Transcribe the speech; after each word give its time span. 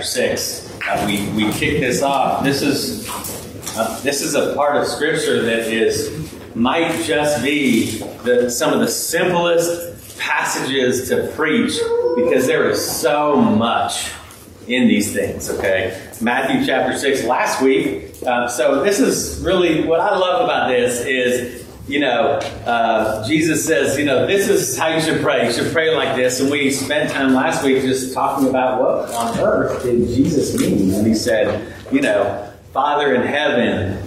Chapter 0.00 0.06
six. 0.06 0.78
Uh, 0.86 1.04
we 1.06 1.28
we 1.32 1.52
kick 1.52 1.80
this 1.80 2.02
off. 2.02 2.42
This 2.42 2.62
is 2.62 3.08
uh, 3.76 4.00
this 4.02 4.22
is 4.22 4.34
a 4.34 4.54
part 4.54 4.76
of 4.76 4.86
scripture 4.86 5.42
that 5.42 5.66
is 5.68 6.10
might 6.54 7.04
just 7.04 7.42
be 7.42 7.98
the, 8.24 8.50
some 8.50 8.72
of 8.72 8.80
the 8.80 8.88
simplest 8.88 10.18
passages 10.18 11.08
to 11.08 11.30
preach 11.36 11.78
because 12.16 12.46
there 12.46 12.68
is 12.70 12.84
so 12.84 13.36
much 13.36 14.10
in 14.66 14.88
these 14.88 15.12
things. 15.12 15.50
Okay, 15.50 16.10
Matthew 16.20 16.64
chapter 16.64 16.96
six. 16.96 17.24
Last 17.24 17.62
week, 17.62 18.14
uh, 18.26 18.48
so 18.48 18.82
this 18.82 19.00
is 19.00 19.42
really 19.44 19.84
what 19.86 20.00
I 20.00 20.16
love 20.16 20.44
about 20.44 20.68
this 20.68 21.04
is 21.04 21.59
you 21.90 21.98
know, 21.98 22.38
uh, 22.66 23.26
Jesus 23.26 23.64
says, 23.64 23.98
you 23.98 24.04
know, 24.04 24.26
this 24.26 24.48
is 24.48 24.78
how 24.78 24.88
you 24.88 25.00
should 25.00 25.20
pray. 25.20 25.46
You 25.46 25.52
should 25.52 25.72
pray 25.72 25.94
like 25.94 26.14
this. 26.14 26.40
And 26.40 26.50
we 26.50 26.70
spent 26.70 27.10
time 27.10 27.34
last 27.34 27.64
week 27.64 27.82
just 27.82 28.14
talking 28.14 28.48
about 28.48 28.80
what 28.80 29.12
on 29.12 29.38
earth 29.40 29.82
did 29.82 30.06
Jesus 30.08 30.56
mean. 30.58 30.92
when 30.92 31.04
he 31.04 31.14
said, 31.14 31.74
you 31.90 32.00
know, 32.00 32.52
Father 32.72 33.14
in 33.14 33.22
heaven, 33.22 34.00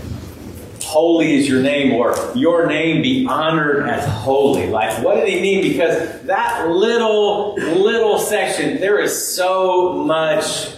holy 0.82 1.34
is 1.34 1.50
your 1.50 1.62
name, 1.62 1.92
or 1.94 2.16
your 2.36 2.68
name 2.68 3.02
be 3.02 3.26
honored 3.28 3.90
as 3.90 4.08
holy. 4.08 4.68
Like, 4.68 5.04
what 5.04 5.16
did 5.16 5.28
he 5.28 5.42
mean? 5.42 5.62
Because 5.62 6.22
that 6.22 6.70
little, 6.70 7.56
little 7.56 8.18
section, 8.18 8.80
there 8.80 9.00
is 9.00 9.36
so 9.36 9.94
much 10.06 10.74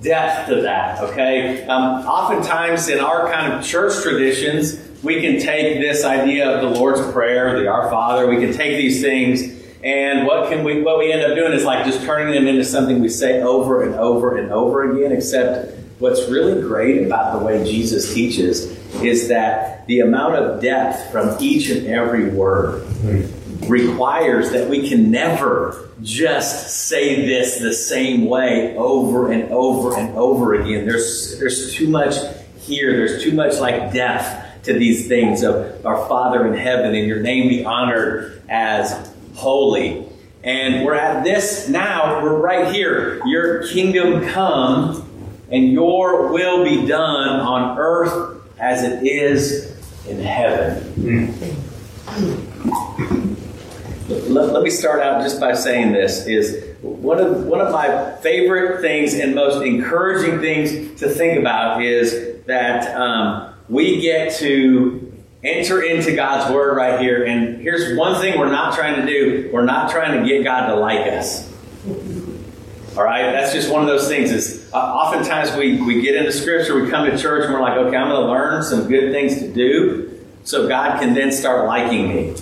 depth 0.00 0.48
to 0.48 0.62
that, 0.62 1.00
okay? 1.02 1.66
Um, 1.66 2.06
oftentimes 2.06 2.88
in 2.88 2.98
our 2.98 3.30
kind 3.30 3.52
of 3.52 3.64
church 3.64 4.02
traditions, 4.02 4.87
we 5.02 5.20
can 5.20 5.40
take 5.40 5.80
this 5.80 6.04
idea 6.04 6.50
of 6.50 6.60
the 6.60 6.78
Lord's 6.78 7.00
Prayer, 7.12 7.58
the 7.58 7.68
Our 7.68 7.90
Father, 7.90 8.28
we 8.28 8.36
can 8.36 8.52
take 8.52 8.76
these 8.76 9.00
things, 9.00 9.42
and 9.82 10.26
what 10.26 10.50
can 10.50 10.64
we 10.64 10.82
what 10.82 10.98
we 10.98 11.12
end 11.12 11.22
up 11.22 11.36
doing 11.36 11.52
is 11.52 11.64
like 11.64 11.84
just 11.84 12.02
turning 12.02 12.34
them 12.34 12.48
into 12.48 12.64
something 12.64 13.00
we 13.00 13.08
say 13.08 13.40
over 13.42 13.82
and 13.82 13.94
over 13.94 14.36
and 14.36 14.50
over 14.50 14.90
again, 14.90 15.12
except 15.12 15.74
what's 16.00 16.28
really 16.28 16.60
great 16.60 17.06
about 17.06 17.38
the 17.38 17.44
way 17.44 17.64
Jesus 17.64 18.12
teaches 18.12 18.76
is 19.02 19.28
that 19.28 19.86
the 19.86 20.00
amount 20.00 20.34
of 20.34 20.60
depth 20.60 21.10
from 21.12 21.36
each 21.40 21.70
and 21.70 21.86
every 21.86 22.30
word 22.30 22.86
requires 23.68 24.50
that 24.52 24.68
we 24.68 24.88
can 24.88 25.10
never 25.10 25.90
just 26.02 26.86
say 26.86 27.26
this 27.26 27.58
the 27.58 27.74
same 27.74 28.26
way 28.26 28.76
over 28.76 29.32
and 29.32 29.50
over 29.50 29.96
and 29.96 30.16
over 30.16 30.54
again. 30.54 30.86
There's 30.86 31.38
there's 31.38 31.74
too 31.74 31.88
much 31.88 32.14
here. 32.60 32.96
There's 32.96 33.22
too 33.22 33.32
much 33.32 33.58
like 33.58 33.92
depth 33.92 34.47
to 34.64 34.72
these 34.72 35.08
things 35.08 35.42
of 35.42 35.84
our 35.86 36.08
Father 36.08 36.46
in 36.46 36.54
heaven 36.54 36.94
and 36.94 37.06
your 37.06 37.20
name 37.20 37.48
be 37.48 37.64
honored 37.64 38.42
as 38.48 39.14
holy. 39.34 40.04
And 40.42 40.84
we're 40.84 40.94
at 40.94 41.24
this 41.24 41.68
now, 41.68 42.22
we're 42.22 42.38
right 42.38 42.72
here. 42.72 43.20
Your 43.26 43.66
kingdom 43.68 44.28
come 44.28 45.08
and 45.50 45.72
your 45.72 46.32
will 46.32 46.64
be 46.64 46.86
done 46.86 47.40
on 47.40 47.78
earth 47.78 48.42
as 48.58 48.82
it 48.82 49.06
is 49.06 49.74
in 50.06 50.20
heaven. 50.20 51.34
Let, 54.08 54.52
let 54.52 54.62
me 54.62 54.70
start 54.70 55.00
out 55.00 55.22
just 55.22 55.40
by 55.40 55.54
saying 55.54 55.92
this 55.92 56.26
is 56.26 56.76
one 56.80 57.18
of 57.18 57.44
one 57.44 57.60
of 57.60 57.72
my 57.72 58.16
favorite 58.22 58.80
things 58.80 59.14
and 59.14 59.34
most 59.34 59.62
encouraging 59.64 60.40
things 60.40 60.98
to 61.00 61.08
think 61.08 61.38
about 61.38 61.82
is 61.82 62.42
that 62.46 62.94
um, 62.96 63.47
we 63.68 64.00
get 64.00 64.34
to 64.36 65.12
enter 65.44 65.82
into 65.82 66.14
God's 66.14 66.52
Word 66.52 66.76
right 66.76 67.00
here. 67.00 67.24
And 67.24 67.60
here's 67.60 67.96
one 67.96 68.20
thing 68.20 68.38
we're 68.38 68.50
not 68.50 68.74
trying 68.74 69.00
to 69.00 69.06
do 69.06 69.50
we're 69.52 69.64
not 69.64 69.90
trying 69.90 70.20
to 70.20 70.28
get 70.28 70.44
God 70.44 70.68
to 70.68 70.76
like 70.76 71.06
us. 71.12 71.48
All 72.96 73.04
right? 73.04 73.30
That's 73.30 73.52
just 73.52 73.70
one 73.70 73.82
of 73.82 73.88
those 73.88 74.08
things. 74.08 74.30
Is 74.30 74.70
uh, 74.72 74.76
oftentimes 74.76 75.56
we, 75.56 75.80
we 75.82 76.02
get 76.02 76.16
into 76.16 76.32
Scripture, 76.32 76.82
we 76.82 76.90
come 76.90 77.08
to 77.08 77.16
church, 77.16 77.44
and 77.44 77.54
we're 77.54 77.60
like, 77.60 77.76
okay, 77.76 77.96
I'm 77.96 78.08
going 78.08 78.22
to 78.22 78.32
learn 78.32 78.62
some 78.62 78.88
good 78.88 79.12
things 79.12 79.38
to 79.38 79.52
do 79.52 80.18
so 80.44 80.66
God 80.66 80.98
can 80.98 81.14
then 81.14 81.30
start 81.30 81.66
liking 81.66 82.08
me. 82.08 82.34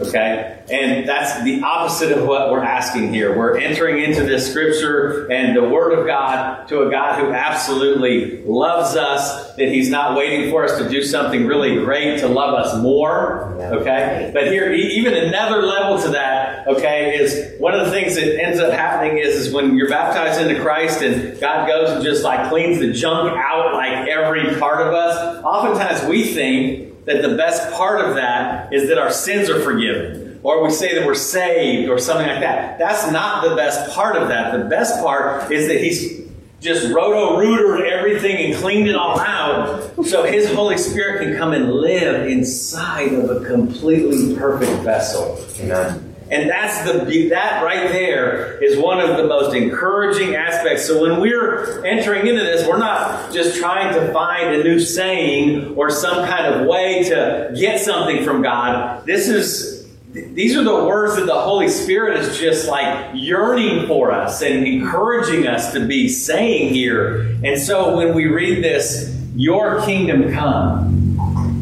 Okay? 0.00 0.62
And 0.70 1.08
that's 1.08 1.42
the 1.44 1.62
opposite 1.62 2.12
of 2.12 2.26
what 2.26 2.50
we're 2.50 2.62
asking 2.62 3.12
here. 3.12 3.36
We're 3.36 3.56
entering 3.58 4.02
into 4.02 4.22
this 4.22 4.50
scripture 4.50 5.30
and 5.30 5.56
the 5.56 5.66
Word 5.68 5.98
of 5.98 6.06
God 6.06 6.68
to 6.68 6.82
a 6.82 6.90
God 6.90 7.18
who 7.18 7.32
absolutely 7.32 8.42
loves 8.42 8.96
us, 8.96 9.54
that 9.56 9.68
He's 9.68 9.88
not 9.88 10.16
waiting 10.16 10.50
for 10.50 10.64
us 10.64 10.78
to 10.78 10.88
do 10.88 11.02
something 11.02 11.46
really 11.46 11.76
great 11.76 12.20
to 12.20 12.28
love 12.28 12.54
us 12.54 12.80
more. 12.82 13.54
Okay? 13.60 14.30
But 14.32 14.48
here, 14.48 14.72
even 14.72 15.14
another 15.14 15.62
level 15.62 16.00
to 16.02 16.10
that, 16.10 16.68
okay, 16.68 17.18
is 17.18 17.58
one 17.58 17.74
of 17.74 17.86
the 17.86 17.90
things 17.90 18.14
that 18.16 18.40
ends 18.40 18.60
up 18.60 18.72
happening 18.72 19.18
is, 19.18 19.34
is 19.34 19.54
when 19.54 19.76
you're 19.76 19.88
baptized 19.88 20.40
into 20.40 20.60
Christ 20.60 21.02
and 21.02 21.38
God 21.40 21.66
goes 21.66 21.90
and 21.90 22.04
just 22.04 22.22
like 22.22 22.50
cleans 22.50 22.78
the 22.78 22.92
junk 22.92 23.36
out 23.36 23.72
like 23.74 24.08
every 24.08 24.58
part 24.58 24.86
of 24.86 24.92
us, 24.92 25.42
oftentimes 25.44 26.08
we 26.08 26.24
think 26.24 26.87
that 27.08 27.22
the 27.22 27.36
best 27.36 27.72
part 27.72 28.04
of 28.04 28.14
that 28.16 28.72
is 28.72 28.88
that 28.88 28.98
our 28.98 29.10
sins 29.10 29.48
are 29.48 29.60
forgiven. 29.60 30.40
Or 30.42 30.62
we 30.62 30.70
say 30.70 30.94
that 30.94 31.06
we're 31.06 31.14
saved 31.14 31.88
or 31.88 31.98
something 31.98 32.26
like 32.26 32.40
that. 32.40 32.78
That's 32.78 33.10
not 33.10 33.48
the 33.48 33.56
best 33.56 33.90
part 33.90 34.16
of 34.16 34.28
that. 34.28 34.56
The 34.56 34.66
best 34.66 35.00
part 35.02 35.50
is 35.50 35.66
that 35.68 35.80
He's 35.80 36.28
just 36.60 36.92
roto-rooted 36.92 37.86
everything 37.86 38.36
and 38.52 38.54
cleaned 38.60 38.88
it 38.88 38.96
all 38.96 39.18
out 39.18 40.04
so 40.04 40.24
His 40.24 40.52
Holy 40.52 40.76
Spirit 40.76 41.22
can 41.22 41.36
come 41.36 41.52
and 41.52 41.72
live 41.72 42.26
inside 42.28 43.12
of 43.12 43.30
a 43.30 43.44
completely 43.44 44.36
perfect 44.36 44.82
vessel. 44.82 45.44
Amen. 45.60 46.07
And 46.30 46.50
that's 46.50 46.82
the 46.82 47.28
that 47.30 47.62
right 47.62 47.88
there 47.90 48.62
is 48.62 48.78
one 48.78 49.00
of 49.00 49.16
the 49.16 49.26
most 49.26 49.54
encouraging 49.54 50.34
aspects. 50.34 50.86
So 50.86 51.00
when 51.00 51.20
we're 51.20 51.84
entering 51.86 52.26
into 52.26 52.42
this, 52.42 52.68
we're 52.68 52.78
not 52.78 53.32
just 53.32 53.58
trying 53.58 53.94
to 53.94 54.12
find 54.12 54.54
a 54.54 54.62
new 54.62 54.78
saying 54.78 55.74
or 55.74 55.90
some 55.90 56.26
kind 56.26 56.54
of 56.54 56.66
way 56.66 57.04
to 57.04 57.54
get 57.58 57.80
something 57.80 58.24
from 58.24 58.42
God. 58.42 59.06
This 59.06 59.28
is 59.28 59.78
these 60.12 60.56
are 60.56 60.64
the 60.64 60.84
words 60.84 61.16
that 61.16 61.26
the 61.26 61.40
Holy 61.40 61.68
Spirit 61.68 62.18
is 62.18 62.38
just 62.38 62.66
like 62.66 63.10
yearning 63.14 63.86
for 63.86 64.10
us 64.10 64.42
and 64.42 64.66
encouraging 64.66 65.46
us 65.46 65.72
to 65.74 65.86
be 65.86 66.08
saying 66.08 66.74
here. 66.74 67.36
And 67.44 67.60
so 67.60 67.96
when 67.96 68.14
we 68.14 68.26
read 68.26 68.64
this, 68.64 69.14
your 69.34 69.82
kingdom 69.82 70.32
come 70.32 71.16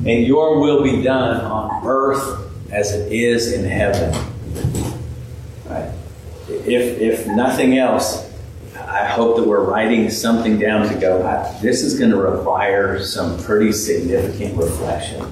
and 0.07 0.27
your 0.27 0.61
will 0.61 0.83
be 0.83 1.03
done 1.03 1.41
on 1.45 1.87
earth 1.87 2.71
as 2.71 2.93
it 2.93 3.13
is 3.13 3.53
in 3.53 3.65
heaven. 3.65 4.36
If, 6.69 7.01
if 7.01 7.27
nothing 7.27 7.79
else, 7.79 8.27
I 8.77 9.05
hope 9.05 9.37
that 9.37 9.47
we're 9.47 9.65
writing 9.65 10.11
something 10.11 10.59
down 10.59 10.89
to 10.89 10.95
go, 10.99 11.23
this 11.61 11.83
is 11.83 11.99
going 11.99 12.11
to 12.11 12.17
require 12.17 13.03
some 13.03 13.43
pretty 13.43 13.73
significant 13.73 14.57
reflection. 14.57 15.25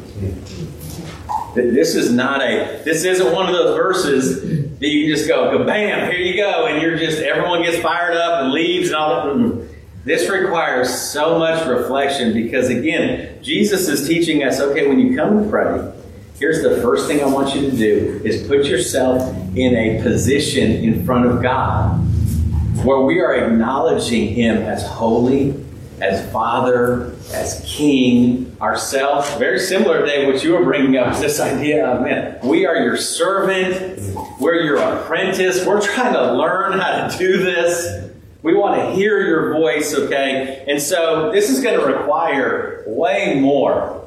This 1.54 1.94
is 1.94 2.10
not 2.10 2.42
a, 2.42 2.82
this 2.84 3.04
isn't 3.04 3.32
one 3.32 3.46
of 3.46 3.52
those 3.52 3.76
verses 3.76 4.42
that 4.78 4.88
you 4.88 5.06
can 5.06 5.16
just 5.16 5.28
go, 5.28 5.64
bam, 5.64 6.10
here 6.10 6.20
you 6.20 6.36
go, 6.36 6.66
and 6.66 6.82
you're 6.82 6.96
just, 6.96 7.18
everyone 7.18 7.62
gets 7.62 7.78
fired 7.78 8.16
up 8.16 8.42
and 8.42 8.52
leaves 8.52 8.88
and 8.88 8.96
all 8.96 9.26
that. 9.26 9.68
This 10.04 10.28
requires 10.28 10.92
so 10.92 11.38
much 11.38 11.66
reflection 11.66 12.34
because, 12.34 12.68
again, 12.68 13.42
Jesus 13.42 13.88
is 13.88 14.06
teaching 14.06 14.42
us 14.42 14.60
okay, 14.60 14.86
when 14.86 14.98
you 14.98 15.16
come 15.16 15.44
to 15.44 15.48
pray, 15.48 15.92
here's 16.38 16.62
the 16.62 16.80
first 16.80 17.06
thing 17.06 17.22
I 17.22 17.26
want 17.26 17.54
you 17.54 17.70
to 17.70 17.76
do 17.76 18.20
is 18.24 18.46
put 18.46 18.66
yourself 18.66 19.34
in 19.56 19.74
a 19.76 20.02
position 20.02 20.70
in 20.70 21.04
front 21.04 21.26
of 21.26 21.42
God 21.42 22.00
where 22.84 23.00
we 23.00 23.20
are 23.20 23.34
acknowledging 23.34 24.34
Him 24.34 24.56
as 24.62 24.86
holy, 24.86 25.54
as 26.00 26.28
Father, 26.32 27.14
as 27.32 27.62
King, 27.64 28.54
ourselves. 28.60 29.32
Very 29.34 29.60
similar 29.60 30.00
today, 30.00 30.26
what 30.26 30.42
you 30.42 30.54
were 30.54 30.64
bringing 30.64 30.96
up, 30.96 31.16
this 31.18 31.38
idea 31.38 31.86
of, 31.86 32.02
man, 32.02 32.38
we 32.42 32.66
are 32.66 32.76
your 32.76 32.96
servant, 32.96 34.00
we're 34.40 34.62
your 34.62 34.78
apprentice, 34.78 35.64
we're 35.64 35.80
trying 35.80 36.14
to 36.14 36.32
learn 36.32 36.78
how 36.78 37.06
to 37.06 37.16
do 37.16 37.38
this. 37.44 38.10
We 38.42 38.54
want 38.54 38.78
to 38.80 38.92
hear 38.92 39.20
your 39.20 39.54
voice, 39.54 39.94
okay? 39.94 40.64
And 40.68 40.82
so 40.82 41.30
this 41.32 41.48
is 41.48 41.62
going 41.62 41.78
to 41.78 41.86
require 41.86 42.84
way 42.86 43.40
more 43.40 44.04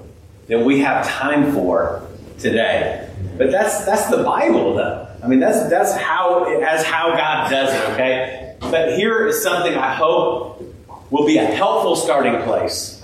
than 0.48 0.66
we 0.66 0.82
have 0.82 1.08
time 1.08 1.52
for 1.54 2.07
today. 2.40 3.10
But 3.38 3.52
that's 3.52 3.86
that's 3.86 4.10
the 4.10 4.24
Bible, 4.24 4.76
though. 4.76 5.08
I 5.24 5.28
mean, 5.28 5.40
that's 5.40 5.70
that's 5.70 5.96
how 5.96 6.46
that's 6.60 6.84
how 6.84 7.16
God 7.16 7.50
does 7.50 7.74
it. 7.74 7.94
Okay. 7.94 8.56
But 8.60 8.98
here 8.98 9.28
is 9.28 9.42
something 9.42 9.76
I 9.76 9.94
hope 9.94 10.64
will 11.10 11.26
be 11.26 11.38
a 11.38 11.46
helpful 11.46 11.96
starting 11.96 12.42
place. 12.44 13.04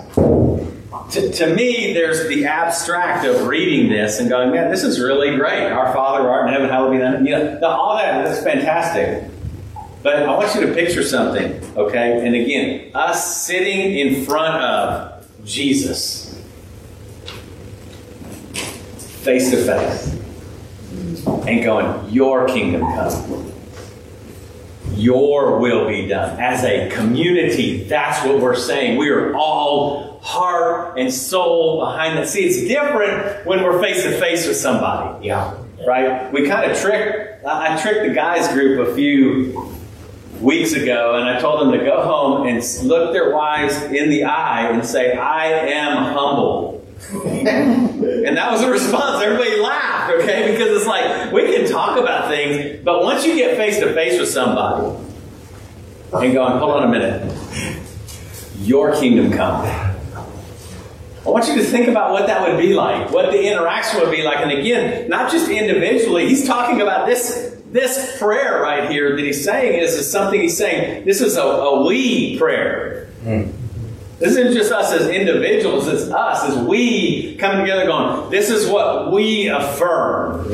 To, 1.10 1.30
to 1.30 1.54
me, 1.54 1.92
there's 1.92 2.28
the 2.28 2.46
abstract 2.46 3.24
of 3.26 3.46
reading 3.46 3.90
this 3.90 4.18
and 4.18 4.28
going, 4.28 4.50
man, 4.50 4.70
this 4.70 4.82
is 4.82 4.98
really 4.98 5.36
great. 5.36 5.70
Our 5.70 5.92
Father, 5.92 6.28
art 6.28 6.48
in 6.48 6.52
heaven, 6.52 6.68
hallowed 6.68 6.92
be 6.92 6.98
thy 6.98 7.20
name. 7.20 7.62
All 7.62 7.96
that, 7.98 8.24
that's 8.24 8.42
fantastic. 8.42 9.30
But 10.02 10.22
I 10.22 10.36
want 10.36 10.54
you 10.54 10.66
to 10.66 10.74
picture 10.74 11.02
something, 11.02 11.62
okay? 11.76 12.26
And 12.26 12.34
again, 12.34 12.90
us 12.94 13.44
sitting 13.44 13.96
in 13.96 14.24
front 14.24 14.62
of 14.62 15.26
Jesus, 15.44 16.23
face 19.24 19.50
to 19.50 19.56
face, 19.56 20.14
and 21.48 21.64
going, 21.64 22.10
Your 22.10 22.46
kingdom 22.46 22.82
come. 22.82 23.52
Your 24.92 25.58
will 25.58 25.88
be 25.88 26.06
done. 26.06 26.38
As 26.38 26.62
a 26.62 26.88
community, 26.90 27.84
that's 27.84 28.24
what 28.24 28.40
we're 28.40 28.54
saying. 28.54 28.98
We 28.98 29.08
are 29.08 29.34
all 29.34 30.20
heart 30.20 30.98
and 30.98 31.12
soul 31.12 31.80
behind 31.80 32.16
that. 32.18 32.28
See, 32.28 32.44
it's 32.44 32.68
different 32.68 33.44
when 33.46 33.62
we're 33.64 33.82
face 33.82 34.02
to 34.04 34.18
face 34.18 34.46
with 34.46 34.56
somebody. 34.56 35.26
Yeah. 35.26 35.56
Right? 35.86 36.32
We 36.32 36.46
kind 36.46 36.70
of 36.70 36.78
trick. 36.78 37.40
I 37.46 37.80
tricked 37.80 38.08
the 38.08 38.14
guys 38.14 38.48
group 38.48 38.86
a 38.88 38.94
few 38.94 39.74
weeks 40.40 40.72
ago, 40.72 41.16
and 41.16 41.28
I 41.28 41.40
told 41.40 41.60
them 41.60 41.78
to 41.78 41.84
go 41.84 42.02
home 42.02 42.46
and 42.46 42.62
look 42.84 43.12
their 43.12 43.34
wives 43.34 43.82
in 43.82 44.10
the 44.10 44.24
eye 44.24 44.70
and 44.70 44.84
say, 44.84 45.16
I 45.16 45.46
am 45.46 46.12
humble. 46.12 46.82
and 48.24 48.36
that 48.36 48.50
was 48.50 48.60
the 48.60 48.70
response. 48.70 49.22
Everybody 49.22 49.60
laughed, 49.60 50.12
okay? 50.14 50.52
Because 50.52 50.76
it's 50.76 50.86
like, 50.86 51.32
we 51.32 51.54
can 51.54 51.70
talk 51.70 51.98
about 51.98 52.28
things, 52.28 52.82
but 52.84 53.02
once 53.02 53.24
you 53.24 53.34
get 53.34 53.56
face 53.56 53.78
to 53.78 53.92
face 53.94 54.18
with 54.18 54.28
somebody 54.28 54.96
and 56.12 56.32
going, 56.32 56.58
hold 56.58 56.72
on 56.72 56.84
a 56.84 56.88
minute, 56.88 57.36
your 58.58 58.94
kingdom 58.94 59.32
come. 59.32 59.64
I 61.26 61.30
want 61.30 61.48
you 61.48 61.54
to 61.56 61.64
think 61.64 61.88
about 61.88 62.12
what 62.12 62.26
that 62.26 62.46
would 62.46 62.58
be 62.58 62.74
like, 62.74 63.10
what 63.10 63.30
the 63.30 63.50
interaction 63.50 64.00
would 64.00 64.10
be 64.10 64.22
like. 64.22 64.38
And 64.38 64.52
again, 64.52 65.08
not 65.08 65.32
just 65.32 65.48
individually, 65.48 66.28
he's 66.28 66.46
talking 66.46 66.82
about 66.82 67.06
this 67.06 67.52
this 67.74 68.16
prayer 68.20 68.62
right 68.62 68.88
here 68.88 69.16
that 69.16 69.24
he's 69.24 69.42
saying 69.42 69.80
is, 69.80 69.94
is 69.94 70.08
something 70.08 70.40
he's 70.40 70.56
saying, 70.56 71.04
this 71.04 71.20
is 71.20 71.36
a, 71.36 71.42
a 71.42 71.84
we 71.84 72.38
prayer. 72.38 73.08
Mm. 73.24 73.52
This 74.18 74.36
isn't 74.36 74.52
just 74.52 74.72
us 74.72 74.92
as 74.92 75.08
individuals, 75.08 75.88
it's 75.88 76.10
us 76.10 76.48
as 76.48 76.56
we 76.58 77.36
come 77.36 77.60
together 77.60 77.86
going, 77.86 78.30
this 78.30 78.48
is 78.48 78.68
what 78.68 79.12
we 79.12 79.48
affirm. 79.48 80.50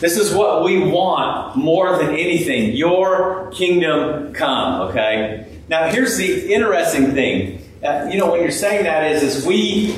This 0.00 0.16
is 0.16 0.32
what 0.32 0.62
we 0.62 0.78
want 0.78 1.56
more 1.56 1.96
than 1.96 2.10
anything. 2.10 2.72
Your 2.76 3.50
kingdom 3.52 4.32
come, 4.32 4.82
okay? 4.82 5.60
Now, 5.68 5.88
here's 5.90 6.16
the 6.16 6.52
interesting 6.52 7.12
thing. 7.12 7.62
Uh, 7.82 8.08
you 8.10 8.16
know, 8.16 8.30
when 8.30 8.42
you're 8.42 8.50
saying 8.52 8.84
that 8.84 9.10
is, 9.10 9.22
is 9.22 9.44
we 9.44 9.96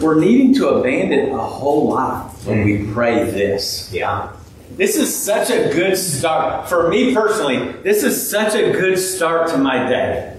we're 0.00 0.20
needing 0.20 0.54
to 0.54 0.68
abandon 0.68 1.30
a 1.32 1.38
whole 1.38 1.88
lot 1.88 2.30
when 2.44 2.64
we 2.64 2.92
pray 2.92 3.24
this. 3.30 3.90
Yeah. 3.92 4.32
This 4.76 4.96
is 4.96 5.14
such 5.14 5.48
a 5.48 5.72
good 5.72 5.96
start. 5.96 6.68
For 6.68 6.88
me 6.88 7.14
personally, 7.14 7.72
this 7.82 8.02
is 8.02 8.30
such 8.30 8.54
a 8.54 8.72
good 8.72 8.98
start 8.98 9.48
to 9.50 9.58
my 9.58 9.88
day. 9.88 10.38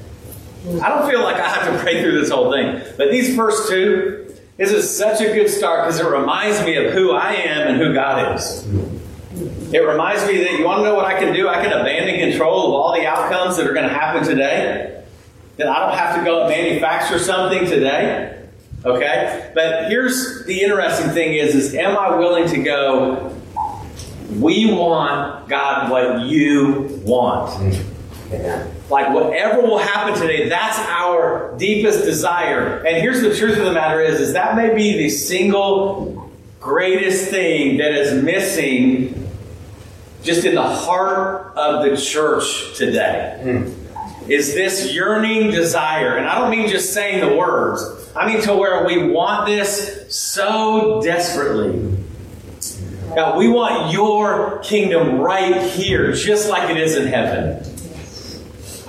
I 0.82 0.90
don't 0.90 1.10
feel 1.10 1.24
like 1.24 1.38
I 1.38 1.50
have 1.50 1.74
to 1.74 1.80
pray 1.80 2.02
through 2.02 2.20
this 2.20 2.30
whole 2.30 2.52
thing. 2.52 2.82
But 2.98 3.10
these 3.10 3.36
first 3.36 3.68
two, 3.68 4.32
this 4.58 4.72
is 4.72 4.96
such 4.96 5.22
a 5.22 5.34
good 5.34 5.50
start 5.50 5.86
because 5.86 6.00
it 6.00 6.06
reminds 6.06 6.64
me 6.64 6.76
of 6.76 6.94
who 6.94 7.14
I 7.14 7.34
am 7.34 7.68
and 7.68 7.78
who 7.78 7.94
God 7.94 8.36
is. 8.36 8.64
It 9.74 9.80
reminds 9.80 10.26
me 10.28 10.44
that 10.44 10.54
you 10.54 10.66
want 10.66 10.80
to 10.80 10.84
know 10.84 10.96
what 10.96 11.06
I 11.06 11.20
can 11.20 11.34
do? 11.34 11.48
I 11.48 11.56
can 11.56 11.74
abandon 11.74 12.30
control 12.30 12.68
of 12.68 12.74
all 12.74 12.94
the 12.94 13.08
outcomes 13.08 13.58
that 13.58 13.68
are 13.68 13.74
going 13.74 13.88
to 13.88 13.94
happen 13.94 14.24
today. 14.24 15.04
That 15.58 15.68
I 15.68 15.80
don't 15.80 15.98
have 15.98 16.16
to 16.16 16.24
go 16.24 16.42
and 16.42 16.50
manufacture 16.50 17.18
something 17.18 17.66
today. 17.66 18.46
Okay? 18.86 19.52
But 19.56 19.90
here's 19.90 20.46
the 20.46 20.62
interesting 20.62 21.10
thing 21.10 21.34
is, 21.34 21.56
is 21.56 21.74
am 21.74 21.98
I 21.98 22.16
willing 22.16 22.48
to 22.50 22.64
go, 22.64 23.37
we 24.30 24.72
want, 24.74 25.48
God, 25.48 25.90
what 25.90 26.28
you 26.28 27.02
want. 27.04 27.84
Like 28.90 29.14
whatever 29.14 29.62
will 29.62 29.78
happen 29.78 30.20
today, 30.20 30.50
that's 30.50 30.78
our 30.80 31.56
deepest 31.58 32.04
desire. 32.04 32.84
And 32.86 32.98
here's 32.98 33.22
the 33.22 33.36
truth 33.36 33.58
of 33.58 33.66
the 33.66 33.74
matter 33.74 34.02
is, 34.02 34.20
is 34.20 34.34
that 34.34 34.56
may 34.56 34.74
be 34.74 34.98
the 34.98 35.10
single 35.10 36.30
greatest 36.60 37.30
thing 37.30 37.78
that 37.78 37.92
is 37.92 38.22
missing 38.24 39.30
just 40.24 40.46
in 40.46 40.56
the 40.56 40.64
heart 40.64 41.56
of 41.56 41.90
the 41.90 41.96
church 41.96 42.76
today. 42.78 43.40
Mm. 43.44 43.74
Is 44.30 44.54
this 44.54 44.94
yearning 44.94 45.52
desire. 45.52 46.18
And 46.18 46.28
I 46.28 46.38
don't 46.38 46.52
mean 46.52 46.68
just 46.68 46.94
saying 46.94 47.22
the 47.26 47.38
words. 47.38 48.12
I 48.14 48.28
mean 48.28 48.42
to 48.42 48.54
where 48.54 48.86
we 48.86 49.10
want 49.10 49.46
this 49.46 50.14
so 50.14 51.02
desperately. 51.02 51.98
God, 53.16 53.38
we 53.38 53.48
want 53.48 53.92
your 53.92 54.60
kingdom 54.60 55.20
right 55.20 55.62
here, 55.72 56.12
just 56.12 56.50
like 56.50 56.70
it 56.70 56.78
is 56.78 56.96
in 56.96 57.08
heaven. 57.08 57.64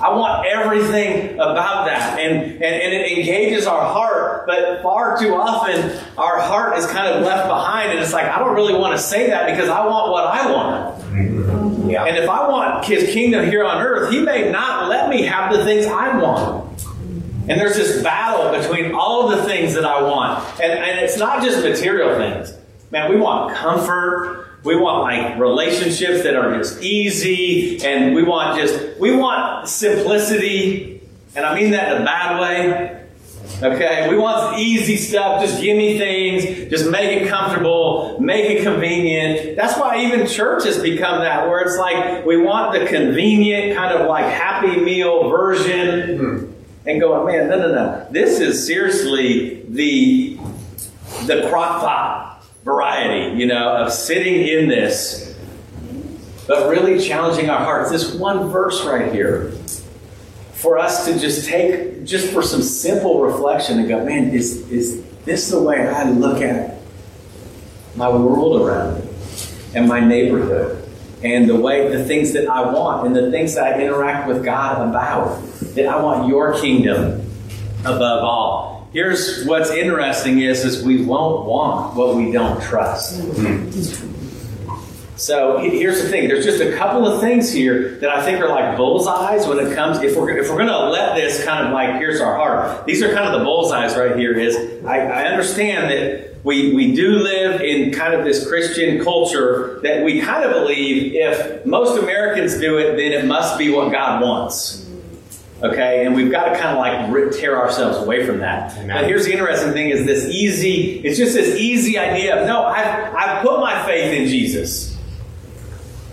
I 0.01 0.13
want 0.13 0.45
everything 0.45 1.33
about 1.35 1.85
that. 1.85 2.19
And, 2.19 2.53
and, 2.53 2.63
and 2.63 2.93
it 2.93 3.17
engages 3.17 3.65
our 3.65 3.81
heart, 3.81 4.45
but 4.47 4.81
far 4.81 5.19
too 5.19 5.33
often 5.33 5.91
our 6.17 6.39
heart 6.39 6.77
is 6.77 6.85
kind 6.87 7.13
of 7.13 7.23
left 7.23 7.47
behind. 7.47 7.91
And 7.91 7.99
it's 7.99 8.13
like, 8.13 8.25
I 8.25 8.39
don't 8.39 8.55
really 8.55 8.73
want 8.73 8.95
to 8.95 9.01
say 9.01 9.27
that 9.27 9.49
because 9.51 9.67
I 9.67 9.85
want 9.85 10.11
what 10.11 10.25
I 10.25 10.51
want. 10.51 11.89
Yeah. 11.91 12.05
And 12.05 12.17
if 12.17 12.29
I 12.29 12.47
want 12.47 12.85
his 12.85 13.11
kingdom 13.11 13.45
here 13.45 13.65
on 13.65 13.81
earth, 13.81 14.11
he 14.11 14.21
may 14.21 14.51
not 14.51 14.89
let 14.89 15.09
me 15.09 15.23
have 15.23 15.51
the 15.51 15.63
things 15.65 15.85
I 15.85 16.17
want. 16.17 16.85
And 17.49 17.59
there's 17.59 17.75
this 17.75 18.03
battle 18.03 18.57
between 18.57 18.93
all 18.93 19.27
the 19.27 19.43
things 19.43 19.73
that 19.73 19.83
I 19.83 20.01
want. 20.03 20.61
And, 20.61 20.71
and 20.71 20.99
it's 20.99 21.17
not 21.17 21.43
just 21.43 21.63
material 21.63 22.15
things. 22.15 22.53
Man, 22.91 23.11
we 23.11 23.17
want 23.17 23.55
comfort. 23.55 24.47
We 24.63 24.75
want 24.75 25.03
like 25.03 25.39
relationships 25.39 26.23
that 26.23 26.35
are 26.35 26.57
just 26.57 26.81
easy. 26.81 27.83
And 27.85 28.15
we 28.15 28.23
want 28.23 28.59
just, 28.59 28.99
we 28.99 29.15
want 29.15 29.67
simplicity. 29.69 31.01
And 31.35 31.45
I 31.45 31.55
mean 31.55 31.71
that 31.71 31.95
in 31.95 32.01
a 32.01 32.05
bad 32.05 32.39
way. 32.39 32.95
Okay, 33.61 34.09
we 34.09 34.17
want 34.17 34.57
easy 34.57 34.95
stuff. 34.95 35.41
Just 35.41 35.61
give 35.61 35.75
me 35.75 35.97
things. 35.97 36.69
Just 36.69 36.89
make 36.89 37.21
it 37.21 37.27
comfortable. 37.27 38.17
Make 38.19 38.49
it 38.49 38.63
convenient. 38.63 39.55
That's 39.55 39.77
why 39.77 40.01
even 40.05 40.27
churches 40.27 40.81
become 40.81 41.19
that, 41.21 41.47
where 41.47 41.61
it's 41.61 41.77
like 41.77 42.25
we 42.25 42.37
want 42.37 42.73
the 42.73 42.85
convenient 42.85 43.75
kind 43.75 43.93
of 43.93 44.07
like 44.07 44.25
happy 44.25 44.79
meal 44.79 45.29
version. 45.29 46.55
And 46.85 47.01
going, 47.01 47.25
man, 47.25 47.49
no, 47.49 47.59
no, 47.59 47.73
no. 47.73 48.07
This 48.09 48.39
is 48.39 48.65
seriously 48.65 49.63
the 49.67 50.39
the 51.25 51.47
crock 51.49 51.81
pot 51.81 52.28
variety, 52.63 53.39
you 53.39 53.45
know, 53.45 53.75
of 53.77 53.91
sitting 53.91 54.47
in 54.47 54.67
this, 54.67 55.37
but 56.47 56.69
really 56.69 56.99
challenging 56.99 57.49
our 57.49 57.59
hearts. 57.59 57.91
This 57.91 58.13
one 58.13 58.49
verse 58.49 58.83
right 58.85 59.11
here, 59.11 59.51
for 60.53 60.77
us 60.77 61.05
to 61.05 61.17
just 61.17 61.47
take, 61.47 62.03
just 62.03 62.33
for 62.33 62.41
some 62.41 62.61
simple 62.61 63.21
reflection 63.21 63.79
and 63.79 63.87
go, 63.87 64.03
man, 64.03 64.29
is 64.29 64.69
is 64.69 65.03
this 65.25 65.49
the 65.49 65.61
way 65.61 65.87
I 65.87 66.09
look 66.09 66.41
at 66.41 66.79
my 67.95 68.09
world 68.09 68.61
around 68.61 69.03
me 69.03 69.09
and 69.75 69.87
my 69.87 69.99
neighborhood? 69.99 70.79
and 71.23 71.49
the 71.49 71.55
way 71.55 71.89
the 71.89 72.03
things 72.05 72.33
that 72.33 72.47
I 72.47 72.71
want 72.71 73.07
and 73.07 73.15
the 73.15 73.29
things 73.29 73.55
that 73.55 73.73
I 73.73 73.81
interact 73.81 74.27
with 74.27 74.43
God 74.43 74.87
about. 74.87 75.41
That 75.75 75.85
I 75.85 76.01
want 76.01 76.27
your 76.27 76.59
kingdom 76.59 77.29
above 77.81 78.23
all. 78.23 78.78
Here's 78.91 79.45
what's 79.45 79.69
interesting 79.69 80.39
is, 80.39 80.65
is 80.65 80.83
we 80.83 81.03
won't 81.03 81.45
want 81.45 81.95
what 81.95 82.15
we 82.15 82.31
don't 82.31 82.59
trust. 82.61 83.17
So 85.15 85.57
here's 85.57 86.01
the 86.01 86.09
thing. 86.09 86.27
There's 86.27 86.45
just 86.45 86.61
a 86.61 86.75
couple 86.75 87.05
of 87.05 87.21
things 87.21 87.51
here 87.51 87.99
that 87.99 88.09
I 88.09 88.23
think 88.23 88.39
are 88.39 88.47
like 88.47 88.77
bullseyes 88.77 89.45
when 89.45 89.59
it 89.59 89.75
comes. 89.75 89.99
If 89.99 90.15
we're 90.15 90.29
if 90.37 90.49
we're 90.49 90.55
going 90.55 90.69
to 90.69 90.89
let 90.89 91.15
this 91.15 91.43
kind 91.43 91.67
of 91.67 91.73
like 91.73 91.99
pierce 91.99 92.19
our 92.19 92.35
heart. 92.35 92.85
These 92.87 93.03
are 93.03 93.13
kind 93.13 93.27
of 93.27 93.37
the 93.37 93.45
bullseyes 93.45 93.95
right 93.95 94.17
here. 94.17 94.33
Is 94.33 94.55
I, 94.85 94.99
I 94.99 95.25
understand 95.25 95.91
that 95.91 96.43
we, 96.43 96.73
we 96.73 96.95
do 96.95 97.11
live 97.11 97.61
in 97.61 97.91
kind 97.93 98.13
of 98.13 98.23
this 98.23 98.47
Christian 98.47 99.03
culture 99.03 99.81
that 99.83 100.03
we 100.03 100.21
kind 100.21 100.45
of 100.45 100.51
believe 100.51 101.13
if 101.13 101.65
most 101.65 102.01
Americans 102.01 102.57
do 102.57 102.77
it, 102.77 102.95
then 102.95 103.11
it 103.11 103.25
must 103.25 103.57
be 103.57 103.69
what 103.69 103.91
God 103.91 104.21
wants. 104.21 104.88
Okay, 105.61 106.05
and 106.05 106.15
we've 106.15 106.31
got 106.31 106.53
to 106.53 106.57
kind 106.57 106.69
of 106.69 106.77
like 106.77 107.33
tear 107.33 107.57
ourselves 107.57 107.97
away 107.97 108.25
from 108.25 108.39
that. 108.39 108.71
Amen. 108.77 108.95
But 108.95 109.05
here's 109.05 109.25
the 109.25 109.33
interesting 109.33 109.73
thing: 109.73 109.89
is 109.89 110.05
this 110.05 110.33
easy? 110.33 110.99
It's 110.99 111.17
just 111.17 111.33
this 111.33 111.59
easy 111.59 111.97
idea 111.97 112.39
of 112.39 112.47
no, 112.47 112.63
I've 112.63 113.13
I've 113.13 113.41
put 113.41 113.59
my 113.59 113.85
faith 113.85 114.13
in 114.13 114.27
Jesus, 114.27 114.97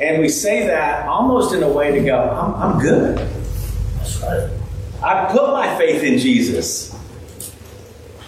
and 0.01 0.21
we 0.21 0.29
say 0.29 0.67
that 0.67 1.07
almost 1.07 1.55
in 1.55 1.63
a 1.63 1.69
way 1.69 1.93
to 1.93 2.05
go, 2.05 2.19
I'm, 2.19 2.55
I'm 2.55 2.81
good. 2.81 3.19
That's 3.99 4.21
right. 4.23 4.51
I 5.03 5.27
put 5.31 5.53
my 5.53 5.79
faith 5.79 6.03
in 6.03 6.19
Jesus. 6.19 6.93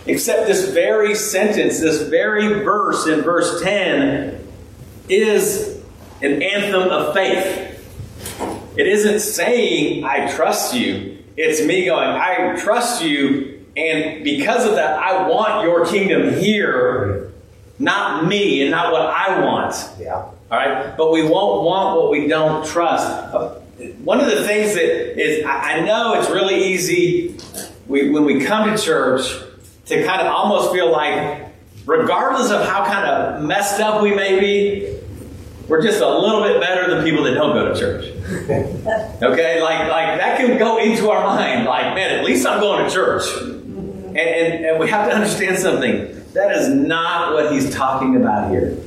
Except 0.06 0.46
this 0.46 0.70
very 0.70 1.14
sentence, 1.14 1.80
this 1.80 2.08
very 2.08 2.64
verse 2.64 3.06
in 3.06 3.20
verse 3.20 3.60
10 3.62 4.46
is 5.10 5.82
an 6.22 6.42
anthem 6.42 6.88
of 6.88 7.12
faith. 7.12 7.67
It 8.78 8.86
isn't 8.86 9.18
saying, 9.18 10.04
I 10.04 10.32
trust 10.32 10.72
you. 10.72 11.18
It's 11.36 11.60
me 11.60 11.86
going, 11.86 12.08
I 12.08 12.54
trust 12.56 13.02
you, 13.02 13.66
and 13.76 14.22
because 14.22 14.64
of 14.64 14.76
that, 14.76 14.98
I 14.98 15.28
want 15.28 15.64
your 15.64 15.84
kingdom 15.84 16.34
here, 16.34 17.32
not 17.80 18.26
me 18.26 18.62
and 18.62 18.70
not 18.70 18.92
what 18.92 19.02
I 19.02 19.44
want. 19.44 19.74
Yeah. 19.98 20.14
All 20.14 20.34
right? 20.50 20.96
But 20.96 21.10
we 21.10 21.22
won't 21.22 21.64
want 21.64 21.96
what 21.96 22.10
we 22.10 22.28
don't 22.28 22.64
trust. 22.64 23.34
One 24.04 24.20
of 24.20 24.26
the 24.26 24.44
things 24.44 24.74
that 24.74 25.20
is, 25.20 25.44
I 25.44 25.80
know 25.80 26.14
it's 26.14 26.30
really 26.30 26.72
easy 26.72 27.36
we, 27.88 28.10
when 28.10 28.24
we 28.24 28.44
come 28.44 28.70
to 28.70 28.80
church 28.80 29.28
to 29.86 30.04
kind 30.04 30.20
of 30.20 30.28
almost 30.28 30.72
feel 30.72 30.92
like, 30.92 31.46
regardless 31.84 32.50
of 32.50 32.64
how 32.64 32.84
kind 32.84 33.08
of 33.08 33.42
messed 33.44 33.80
up 33.80 34.02
we 34.02 34.14
may 34.14 34.38
be, 34.38 34.97
we're 35.68 35.82
just 35.82 36.00
a 36.00 36.08
little 36.08 36.42
bit 36.42 36.60
better 36.60 36.92
than 36.92 37.04
people 37.04 37.24
that 37.24 37.34
don't 37.34 37.52
go 37.52 37.72
to 37.72 37.78
church. 37.78 38.06
Okay? 39.22 39.60
Like, 39.60 39.90
like 39.90 40.18
that 40.18 40.38
can 40.38 40.58
go 40.58 40.78
into 40.78 41.10
our 41.10 41.24
mind. 41.24 41.66
Like, 41.66 41.94
man, 41.94 42.18
at 42.18 42.24
least 42.24 42.46
I'm 42.46 42.60
going 42.60 42.86
to 42.86 42.90
church. 42.90 43.24
And, 43.38 44.18
and, 44.18 44.64
and 44.64 44.80
we 44.80 44.88
have 44.88 45.08
to 45.08 45.14
understand 45.14 45.58
something. 45.58 46.24
That 46.32 46.56
is 46.56 46.68
not 46.68 47.34
what 47.34 47.52
he's 47.52 47.72
talking 47.74 48.16
about 48.16 48.50
here. 48.50 48.78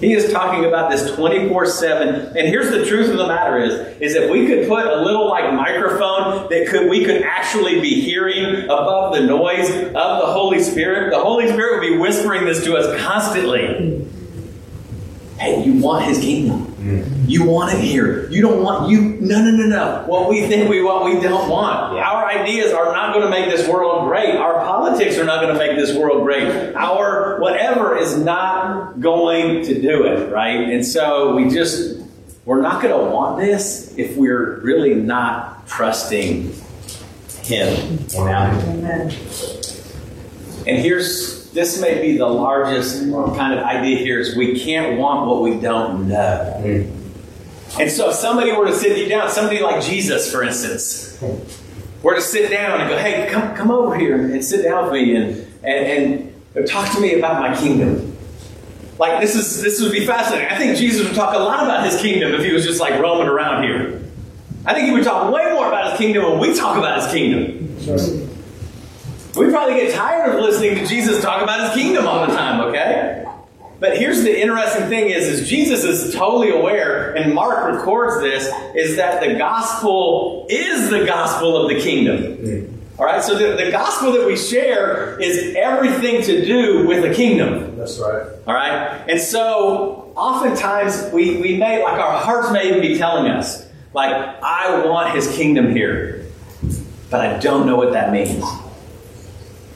He 0.00 0.14
is 0.14 0.32
talking 0.32 0.64
about 0.64 0.90
this 0.90 1.10
24-7. 1.12 2.34
And 2.34 2.48
here's 2.48 2.70
the 2.70 2.84
truth 2.84 3.10
of 3.10 3.18
the 3.18 3.26
matter 3.26 3.58
is, 3.58 3.74
is 4.00 4.14
if 4.14 4.30
we 4.30 4.46
could 4.46 4.68
put 4.68 4.84
a 4.84 5.00
little 5.02 5.28
like 5.28 5.52
microphone 5.54 6.48
that 6.50 6.66
could 6.68 6.90
we 6.90 7.04
could 7.04 7.22
actually 7.22 7.80
be 7.80 8.00
hearing 8.00 8.64
above 8.64 9.14
the 9.14 9.20
noise 9.20 9.70
of 9.70 9.92
the 9.92 10.26
Holy 10.26 10.60
Spirit, 10.60 11.10
the 11.10 11.20
Holy 11.20 11.48
Spirit 11.48 11.80
would 11.80 11.88
be 11.88 11.98
whispering 11.98 12.44
this 12.44 12.64
to 12.64 12.76
us 12.76 13.00
constantly. 13.02 14.04
Hey, 15.42 15.64
you 15.64 15.72
want 15.72 16.04
his 16.04 16.20
kingdom. 16.20 16.72
You 17.26 17.44
want 17.44 17.74
it 17.74 17.80
here. 17.80 18.28
You 18.30 18.42
don't 18.42 18.62
want 18.62 18.88
you 18.88 19.00
no 19.20 19.42
no 19.42 19.50
no 19.50 19.66
no. 19.66 20.04
What 20.06 20.28
we 20.28 20.46
think 20.46 20.70
we 20.70 20.84
want, 20.84 21.04
we 21.04 21.20
don't 21.20 21.48
want. 21.48 21.98
Our 21.98 22.28
ideas 22.28 22.72
are 22.72 22.92
not 22.92 23.12
going 23.12 23.24
to 23.24 23.30
make 23.30 23.50
this 23.50 23.68
world 23.68 24.06
great. 24.06 24.36
Our 24.36 24.54
politics 24.60 25.18
are 25.18 25.24
not 25.24 25.40
going 25.40 25.52
to 25.52 25.58
make 25.58 25.76
this 25.76 25.96
world 25.96 26.22
great. 26.22 26.76
Our 26.76 27.40
whatever 27.40 27.96
is 27.96 28.16
not 28.16 29.00
going 29.00 29.64
to 29.64 29.80
do 29.80 30.04
it, 30.04 30.30
right? 30.30 30.60
And 30.60 30.86
so 30.86 31.34
we 31.34 31.50
just 31.50 32.00
we're 32.44 32.62
not 32.62 32.80
going 32.80 32.96
to 32.96 33.10
want 33.10 33.40
this 33.40 33.92
if 33.98 34.16
we're 34.16 34.60
really 34.60 34.94
not 34.94 35.66
trusting 35.66 36.54
him. 37.42 37.98
Amen. 38.68 39.10
And 40.68 40.78
here's 40.78 41.41
this 41.52 41.80
may 41.80 42.00
be 42.00 42.16
the 42.16 42.26
largest 42.26 43.00
kind 43.00 43.58
of 43.58 43.64
idea 43.64 43.98
here 43.98 44.18
is 44.18 44.34
we 44.34 44.58
can't 44.58 44.98
want 44.98 45.26
what 45.28 45.42
we 45.42 45.60
don't 45.60 46.08
know. 46.08 46.60
Hmm. 46.62 47.80
And 47.80 47.90
so 47.90 48.10
if 48.10 48.16
somebody 48.16 48.52
were 48.52 48.66
to 48.66 48.74
sit 48.74 48.98
you 48.98 49.08
down, 49.08 49.30
somebody 49.30 49.60
like 49.60 49.82
Jesus, 49.82 50.30
for 50.30 50.42
instance, 50.42 51.18
were 52.02 52.14
to 52.14 52.20
sit 52.20 52.50
down 52.50 52.80
and 52.80 52.90
go, 52.90 52.98
hey, 52.98 53.28
come, 53.30 53.54
come 53.54 53.70
over 53.70 53.96
here 53.96 54.16
and 54.16 54.44
sit 54.44 54.62
down 54.62 54.84
with 54.84 54.92
me 54.92 55.16
and, 55.16 55.46
and, 55.62 56.34
and 56.54 56.66
talk 56.66 56.92
to 56.94 57.00
me 57.00 57.14
about 57.14 57.40
my 57.40 57.56
kingdom. 57.58 58.16
Like 58.98 59.20
this 59.20 59.34
is 59.34 59.62
this 59.62 59.80
would 59.80 59.90
be 59.90 60.06
fascinating. 60.06 60.48
I 60.48 60.58
think 60.58 60.76
Jesus 60.76 61.06
would 61.06 61.16
talk 61.16 61.34
a 61.34 61.38
lot 61.38 61.64
about 61.64 61.84
his 61.84 62.00
kingdom 62.00 62.34
if 62.34 62.44
he 62.44 62.52
was 62.52 62.64
just 62.64 62.78
like 62.78 63.00
roaming 63.00 63.26
around 63.26 63.64
here. 63.64 64.02
I 64.64 64.74
think 64.74 64.86
he 64.86 64.92
would 64.92 65.02
talk 65.02 65.32
way 65.32 65.50
more 65.52 65.66
about 65.66 65.90
his 65.90 65.98
kingdom 65.98 66.24
when 66.24 66.38
we 66.38 66.54
talk 66.54 66.76
about 66.76 67.02
his 67.02 67.10
kingdom. 67.10 67.76
We 69.36 69.50
probably 69.50 69.76
get 69.76 69.94
tired 69.94 70.34
of 70.34 70.40
listening 70.40 70.74
to 70.76 70.86
Jesus 70.86 71.22
talk 71.22 71.42
about 71.42 71.60
his 71.60 71.82
kingdom 71.82 72.06
all 72.06 72.26
the 72.26 72.34
time, 72.34 72.60
okay? 72.68 73.24
But 73.80 73.96
here's 73.96 74.22
the 74.22 74.40
interesting 74.40 74.88
thing 74.88 75.08
is, 75.08 75.26
is 75.26 75.48
Jesus 75.48 75.84
is 75.84 76.14
totally 76.14 76.50
aware, 76.50 77.14
and 77.16 77.34
Mark 77.34 77.74
records 77.74 78.20
this, 78.20 78.44
is 78.76 78.96
that 78.96 79.22
the 79.22 79.34
gospel 79.38 80.46
is 80.50 80.90
the 80.90 81.04
gospel 81.06 81.56
of 81.56 81.74
the 81.74 81.80
kingdom. 81.80 82.36
Hmm. 82.36 82.72
All 82.98 83.06
right, 83.06 83.24
so 83.24 83.36
the, 83.36 83.56
the 83.56 83.72
gospel 83.72 84.12
that 84.12 84.26
we 84.26 84.36
share 84.36 85.18
is 85.18 85.56
everything 85.56 86.22
to 86.22 86.44
do 86.44 86.86
with 86.86 87.02
the 87.02 87.12
kingdom. 87.12 87.76
That's 87.76 87.98
right. 87.98 88.26
All 88.46 88.54
right? 88.54 89.02
And 89.08 89.18
so 89.18 90.12
oftentimes 90.14 91.10
we, 91.10 91.40
we 91.40 91.56
may, 91.56 91.82
like 91.82 91.98
our 91.98 92.18
hearts 92.18 92.52
may 92.52 92.68
even 92.68 92.82
be 92.82 92.98
telling 92.98 93.30
us, 93.30 93.66
like, 93.94 94.12
I 94.14 94.84
want 94.86 95.14
his 95.14 95.34
kingdom 95.34 95.74
here, 95.74 96.26
but 97.10 97.20
I 97.20 97.38
don't 97.38 97.66
know 97.66 97.76
what 97.76 97.92
that 97.94 98.12
means. 98.12 98.44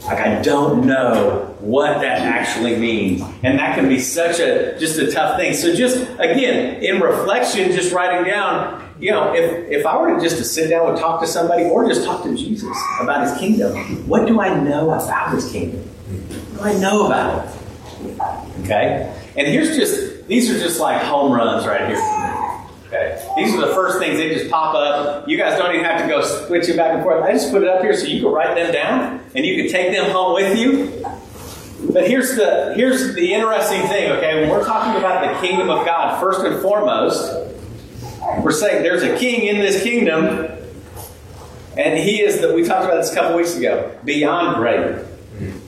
Like 0.06 0.20
I 0.20 0.40
don't 0.40 0.86
know 0.86 1.56
what 1.58 2.00
that 2.00 2.20
actually 2.20 2.76
means. 2.76 3.22
And 3.42 3.58
that 3.58 3.74
can 3.74 3.88
be 3.88 3.98
such 3.98 4.38
a 4.38 4.78
just 4.78 4.98
a 4.98 5.10
tough 5.10 5.36
thing. 5.36 5.52
So 5.54 5.74
just 5.74 5.96
again, 6.18 6.82
in 6.82 7.00
reflection, 7.00 7.72
just 7.72 7.92
writing 7.92 8.24
down, 8.24 8.88
you 9.00 9.10
know, 9.10 9.34
if 9.34 9.68
if 9.68 9.84
I 9.84 10.00
were 10.00 10.14
to 10.14 10.20
just 10.20 10.38
to 10.38 10.44
sit 10.44 10.70
down 10.70 10.90
and 10.90 10.98
talk 10.98 11.20
to 11.22 11.26
somebody 11.26 11.64
or 11.64 11.88
just 11.88 12.04
talk 12.04 12.22
to 12.22 12.36
Jesus 12.36 12.76
about 13.00 13.26
his 13.26 13.36
kingdom, 13.38 13.76
what 14.08 14.26
do 14.26 14.40
I 14.40 14.60
know 14.62 14.90
about 14.90 15.34
his 15.34 15.50
kingdom? 15.50 15.80
What 15.80 16.70
do 16.70 16.76
I 16.76 16.80
know 16.80 17.06
about 17.06 17.44
it? 17.44 17.56
Okay? 18.62 19.12
And 19.36 19.46
here's 19.46 19.76
just 19.76 20.28
these 20.28 20.50
are 20.50 20.58
just 20.58 20.80
like 20.80 21.02
home 21.02 21.32
runs 21.32 21.66
right 21.66 21.88
here. 21.88 22.45
Okay. 22.86 23.32
These 23.36 23.52
are 23.54 23.66
the 23.66 23.74
first 23.74 23.98
things 23.98 24.16
they 24.16 24.32
just 24.32 24.50
pop 24.50 24.74
up. 24.74 25.28
You 25.28 25.36
guys 25.36 25.58
don't 25.58 25.74
even 25.74 25.84
have 25.84 26.02
to 26.02 26.08
go 26.08 26.22
switching 26.22 26.76
back 26.76 26.94
and 26.94 27.02
forth. 27.02 27.22
I 27.24 27.32
just 27.32 27.50
put 27.50 27.62
it 27.62 27.68
up 27.68 27.82
here 27.82 27.96
so 27.96 28.06
you 28.06 28.22
can 28.22 28.30
write 28.30 28.54
them 28.54 28.72
down 28.72 29.20
and 29.34 29.44
you 29.44 29.60
can 29.60 29.72
take 29.72 29.92
them 29.92 30.10
home 30.12 30.34
with 30.34 30.56
you. 30.56 31.04
But 31.92 32.08
here's 32.08 32.36
the 32.36 32.74
here's 32.74 33.14
the 33.14 33.34
interesting 33.34 33.82
thing, 33.88 34.10
okay? 34.12 34.40
When 34.40 34.50
we're 34.50 34.64
talking 34.64 34.98
about 34.98 35.34
the 35.34 35.46
kingdom 35.46 35.68
of 35.68 35.84
God, 35.84 36.20
first 36.20 36.40
and 36.40 36.60
foremost, 36.62 37.32
we're 38.42 38.52
saying 38.52 38.82
there's 38.82 39.02
a 39.02 39.16
king 39.18 39.46
in 39.46 39.60
this 39.60 39.82
kingdom, 39.82 40.48
and 41.76 41.98
he 41.98 42.22
is 42.22 42.40
that 42.40 42.54
we 42.54 42.64
talked 42.64 42.86
about 42.86 43.02
this 43.02 43.12
a 43.12 43.14
couple 43.14 43.36
weeks 43.36 43.56
ago, 43.56 43.96
beyond 44.04 44.56
great, 44.56 45.04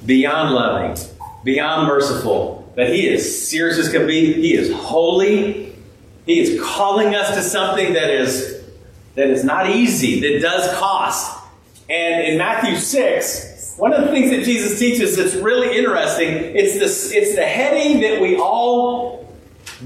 beyond 0.06 0.54
loving, 0.54 0.96
beyond 1.44 1.86
merciful, 1.86 2.70
that 2.74 2.88
he 2.88 3.06
is 3.06 3.48
serious 3.48 3.78
as 3.78 3.90
can 3.90 4.06
be, 4.06 4.32
he 4.32 4.54
is 4.54 4.72
holy, 4.72 5.67
he 6.28 6.40
is 6.40 6.60
calling 6.62 7.14
us 7.14 7.34
to 7.34 7.42
something 7.42 7.94
that 7.94 8.10
is 8.10 8.62
that 9.14 9.30
is 9.30 9.42
not 9.44 9.70
easy, 9.70 10.20
that 10.20 10.40
does 10.42 10.72
cost. 10.78 11.36
And 11.88 12.22
in 12.22 12.38
Matthew 12.38 12.76
6, 12.76 13.76
one 13.78 13.94
of 13.94 14.02
the 14.02 14.08
things 14.12 14.30
that 14.30 14.44
Jesus 14.44 14.78
teaches 14.78 15.16
that's 15.16 15.34
really 15.34 15.76
interesting, 15.76 16.28
it's 16.28 16.78
this 16.78 17.12
it's 17.12 17.34
the 17.34 17.46
heading 17.46 18.02
that 18.02 18.20
we 18.20 18.36
all 18.36 19.34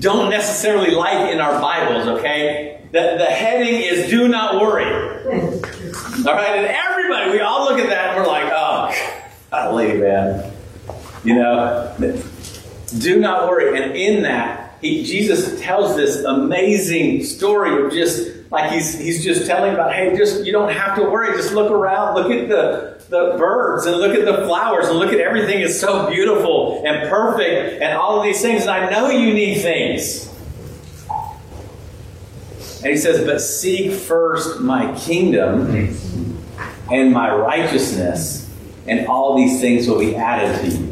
don't 0.01 0.31
necessarily 0.31 0.91
like 0.91 1.33
in 1.33 1.41
our 1.41 1.61
Bibles, 1.61 2.09
okay? 2.19 2.87
The, 2.91 3.17
the 3.19 3.27
heading 3.27 3.81
is 3.81 4.11
do 4.11 4.27
not 4.27 4.61
worry. 4.61 4.85
All 4.85 6.35
right, 6.35 6.59
and 6.59 6.67
everybody, 6.67 7.31
we 7.31 7.41
all 7.41 7.65
look 7.67 7.79
at 7.79 7.89
that 7.89 8.09
and 8.09 8.17
we're 8.17 8.27
like, 8.27 8.51
oh, 8.53 8.93
golly, 9.51 9.97
man. 9.97 10.53
You 11.25 11.37
know, 11.37 11.95
do 12.99 13.21
not 13.21 13.49
worry. 13.49 13.81
And 13.81 13.95
in 13.97 14.23
that, 14.25 14.72
he, 14.83 15.05
Jesus 15.05 15.61
tells 15.61 15.97
this 15.97 16.23
amazing 16.25 17.25
story 17.25 17.85
of 17.85 17.93
just 17.93 18.29
like 18.51 18.71
he's 18.71 18.99
he's 18.99 19.25
just 19.25 19.47
telling 19.47 19.73
about, 19.73 19.95
hey, 19.95 20.15
just 20.17 20.45
you 20.45 20.53
don't 20.53 20.73
have 20.73 20.97
to 20.97 21.05
worry. 21.05 21.35
Just 21.37 21.55
look 21.55 21.71
around, 21.71 22.15
look 22.15 22.31
at 22.31 22.49
the 22.49 23.01
the 23.09 23.37
birds 23.39 23.87
and 23.87 23.97
look 23.97 24.17
at 24.17 24.25
the 24.25 24.45
flowers 24.47 24.89
and 24.89 24.99
look 24.99 25.13
at 25.13 25.21
everything 25.21 25.61
is 25.61 25.79
so 25.79 26.09
beautiful 26.11 26.83
and 26.85 27.09
perfect 27.09 27.83
and 27.83 27.97
all 27.97 28.19
of 28.19 28.25
these 28.25 28.41
things. 28.41 28.63
And 28.63 28.71
I 28.71 28.91
know 28.91 29.11
you 29.11 29.33
need 29.33 29.61
things. 29.61 30.29
And 32.79 32.91
he 32.91 32.97
says, 32.97 33.25
but 33.25 33.41
seek 33.41 33.93
first 33.93 34.61
my 34.61 34.93
kingdom 34.99 36.43
and 36.91 37.13
my 37.13 37.33
righteousness, 37.33 38.51
and 38.89 39.07
all 39.07 39.37
these 39.37 39.61
things 39.61 39.89
will 39.89 40.01
be 40.01 40.17
added 40.17 40.61
to 40.61 40.77
you. 40.77 40.92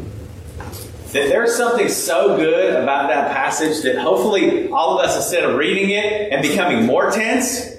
That 1.12 1.28
there's 1.28 1.56
something 1.56 1.88
so 1.88 2.36
good 2.36 2.76
about 2.76 3.08
that 3.08 3.34
passage 3.34 3.82
that 3.82 3.98
hopefully 3.98 4.68
all 4.70 4.98
of 4.98 5.04
us, 5.04 5.16
instead 5.16 5.44
of 5.44 5.56
reading 5.56 5.90
it 5.90 6.32
and 6.32 6.40
becoming 6.40 6.86
more 6.86 7.10
tense, 7.10 7.76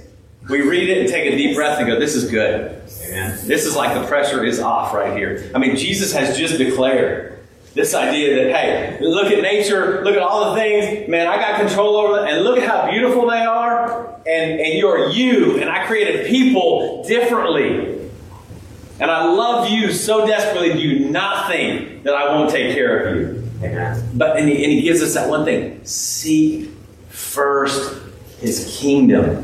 we 0.50 0.62
read 0.62 0.90
it 0.90 0.98
and 1.00 1.10
take 1.10 1.32
a 1.32 1.38
deep 1.38 1.56
breath 1.56 1.80
and 1.80 1.88
go, 1.88 2.00
This 2.00 2.16
is 2.16 2.30
good. 2.30 2.82
Amen. 3.08 3.40
This 3.48 3.66
is 3.66 3.76
like 3.76 3.94
the 4.00 4.06
pressure 4.08 4.44
is 4.44 4.60
off 4.60 4.94
right 4.94 5.16
here. 5.18 5.50
I 5.56 5.60
mean, 5.60 5.78
Jesus 5.78 6.14
has 6.14 6.38
just 6.38 6.58
declared 6.58 7.40
this 7.74 7.94
idea 7.94 8.36
that, 8.36 8.56
hey, 8.56 8.98
look 9.00 9.32
at 9.32 9.42
nature, 9.42 10.04
look 10.04 10.16
at 10.16 10.22
all 10.22 10.54
the 10.54 10.60
things, 10.60 11.08
man, 11.08 11.28
I 11.28 11.38
got 11.38 11.60
control 11.60 11.96
over 11.96 12.16
them, 12.16 12.28
and 12.28 12.44
look 12.44 12.58
at 12.58 12.68
how 12.68 12.92
beautiful 12.92 13.30
they 13.30 13.40
are, 13.40 14.14
and, 14.28 14.60
and 14.60 14.78
you're 14.78 15.10
you, 15.10 15.58
and 15.58 15.70
I 15.70 15.86
created 15.86 16.28
people 16.28 17.06
differently. 17.08 17.91
And 19.02 19.10
I 19.10 19.26
love 19.26 19.70
you 19.70 19.92
so 19.92 20.28
desperately, 20.28 20.74
do 20.74 21.10
not 21.10 21.50
think 21.50 22.04
that 22.04 22.14
I 22.14 22.36
won't 22.36 22.52
take 22.52 22.76
care 22.76 23.00
of 23.00 23.16
you. 23.18 23.50
Amen. 23.64 24.10
But 24.14 24.38
and 24.38 24.48
he, 24.48 24.64
and 24.64 24.72
he 24.72 24.82
gives 24.84 25.02
us 25.02 25.16
that 25.16 25.28
one 25.28 25.44
thing: 25.44 25.84
seek 25.84 26.70
first 27.10 28.00
his 28.40 28.78
kingdom 28.80 29.38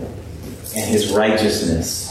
and 0.75 0.85
his 0.85 1.11
righteousness. 1.11 2.05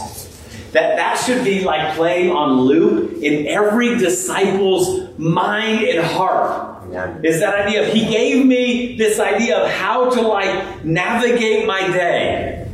That 0.72 0.96
that 0.96 1.14
should 1.24 1.44
be 1.44 1.62
like 1.64 1.94
playing 1.94 2.30
on 2.30 2.60
loop 2.62 3.22
in 3.22 3.46
every 3.46 3.96
disciple's 3.96 5.16
mind 5.16 5.84
and 5.84 6.04
heart. 6.04 6.74
Is 7.24 7.40
that 7.40 7.66
idea 7.66 7.86
of 7.86 7.92
he 7.92 8.06
gave 8.06 8.44
me 8.44 8.96
this 8.96 9.20
idea 9.20 9.58
of 9.58 9.70
how 9.70 10.10
to 10.10 10.20
like 10.20 10.84
navigate 10.84 11.66
my 11.66 11.86
day. 11.88 12.68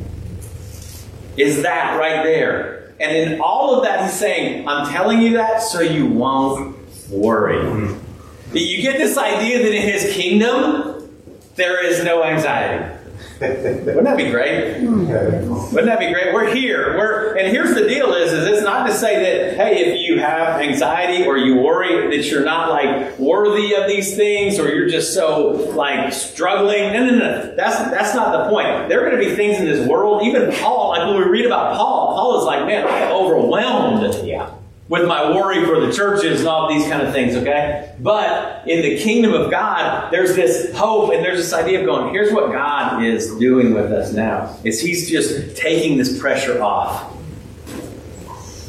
Is 1.36 1.62
that 1.62 1.98
right 1.98 2.22
there? 2.22 2.81
And 3.02 3.16
in 3.16 3.40
all 3.40 3.74
of 3.74 3.84
that, 3.84 4.04
he's 4.04 4.18
saying, 4.18 4.68
I'm 4.68 4.88
telling 4.90 5.20
you 5.20 5.32
that 5.34 5.60
so 5.60 5.80
you 5.80 6.06
won't 6.06 6.76
worry. 7.10 7.56
Mm-hmm. 7.56 8.56
You 8.56 8.82
get 8.82 8.98
this 8.98 9.18
idea 9.18 9.58
that 9.58 9.74
in 9.74 9.82
his 9.82 10.14
kingdom, 10.14 11.10
there 11.56 11.84
is 11.84 12.04
no 12.04 12.22
anxiety. 12.22 13.01
Wouldn't 13.42 14.04
that 14.04 14.16
be 14.16 14.30
great? 14.30 14.80
Wouldn't 14.82 15.86
that 15.86 15.98
be 15.98 16.12
great? 16.12 16.32
We're 16.32 16.54
here. 16.54 16.96
We're 16.96 17.36
and 17.36 17.48
here's 17.48 17.74
the 17.74 17.88
deal: 17.88 18.12
is 18.14 18.32
is 18.32 18.46
it's 18.46 18.62
not 18.62 18.86
to 18.86 18.94
say 18.94 19.16
that 19.16 19.56
hey, 19.56 19.78
if 19.78 20.00
you 20.00 20.20
have 20.20 20.60
anxiety 20.60 21.24
or 21.24 21.36
you 21.36 21.56
worry 21.56 22.16
that 22.16 22.24
you're 22.26 22.44
not 22.44 22.70
like 22.70 23.18
worthy 23.18 23.74
of 23.74 23.88
these 23.88 24.16
things 24.16 24.58
or 24.58 24.68
you're 24.68 24.88
just 24.88 25.12
so 25.12 25.50
like 25.74 26.12
struggling. 26.12 26.92
No, 26.92 27.04
no, 27.04 27.18
no. 27.18 27.56
That's 27.56 27.78
that's 27.90 28.14
not 28.14 28.44
the 28.44 28.50
point. 28.50 28.88
There 28.88 29.04
are 29.04 29.10
going 29.10 29.20
to 29.20 29.28
be 29.28 29.34
things 29.34 29.58
in 29.58 29.66
this 29.66 29.88
world. 29.88 30.24
Even 30.24 30.52
Paul, 30.52 30.90
like 30.90 31.06
when 31.06 31.16
we 31.16 31.24
read 31.24 31.46
about 31.46 31.76
Paul, 31.76 32.14
Paul 32.14 32.38
is 32.40 32.44
like, 32.44 32.64
man, 32.66 32.86
I'm 32.86 33.12
overwhelmed. 33.12 34.24
Yeah 34.24 34.54
with 34.92 35.08
my 35.08 35.34
worry 35.34 35.64
for 35.64 35.80
the 35.80 35.90
churches 35.90 36.40
and 36.40 36.48
all 36.50 36.68
these 36.68 36.86
kind 36.86 37.00
of 37.00 37.14
things, 37.14 37.34
okay? 37.34 37.94
But 37.98 38.68
in 38.68 38.82
the 38.82 38.98
kingdom 38.98 39.32
of 39.32 39.50
God, 39.50 40.12
there's 40.12 40.36
this 40.36 40.76
hope 40.76 41.14
and 41.14 41.24
there's 41.24 41.38
this 41.38 41.54
idea 41.54 41.80
of 41.80 41.86
going, 41.86 42.12
here's 42.12 42.30
what 42.30 42.52
God 42.52 43.02
is 43.02 43.34
doing 43.36 43.72
with 43.72 43.90
us 43.90 44.12
now. 44.12 44.54
Is 44.64 44.82
He's 44.82 45.08
just 45.08 45.56
taking 45.56 45.96
this 45.96 46.20
pressure 46.20 46.62
off. 46.62 47.10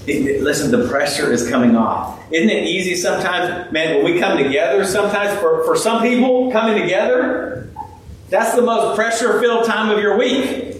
It, 0.08 0.25
it, 0.25 0.42
listen, 0.44 0.72
the 0.72 0.88
pressure 0.88 1.30
is 1.30 1.50
coming 1.50 1.75
off. 1.75 2.18
Isn't 2.32 2.50
it 2.50 2.70
easy 2.70 2.96
sometimes? 2.96 3.70
Man, 3.74 3.98
when 3.98 4.13
we 4.13 4.18
come 4.18 4.38
together, 4.38 4.86
sometimes 4.86 5.38
for, 5.42 5.65
for 5.65 5.75
some 5.75 6.01
people, 6.01 6.53
coming 6.53 6.82
together, 6.82 7.70
that's 8.30 8.56
the 8.56 8.62
most 8.62 8.96
pressure 8.96 9.42
filled 9.42 9.65
time 9.65 9.89
of 9.89 10.00
your 10.00 10.18
week 10.18 10.73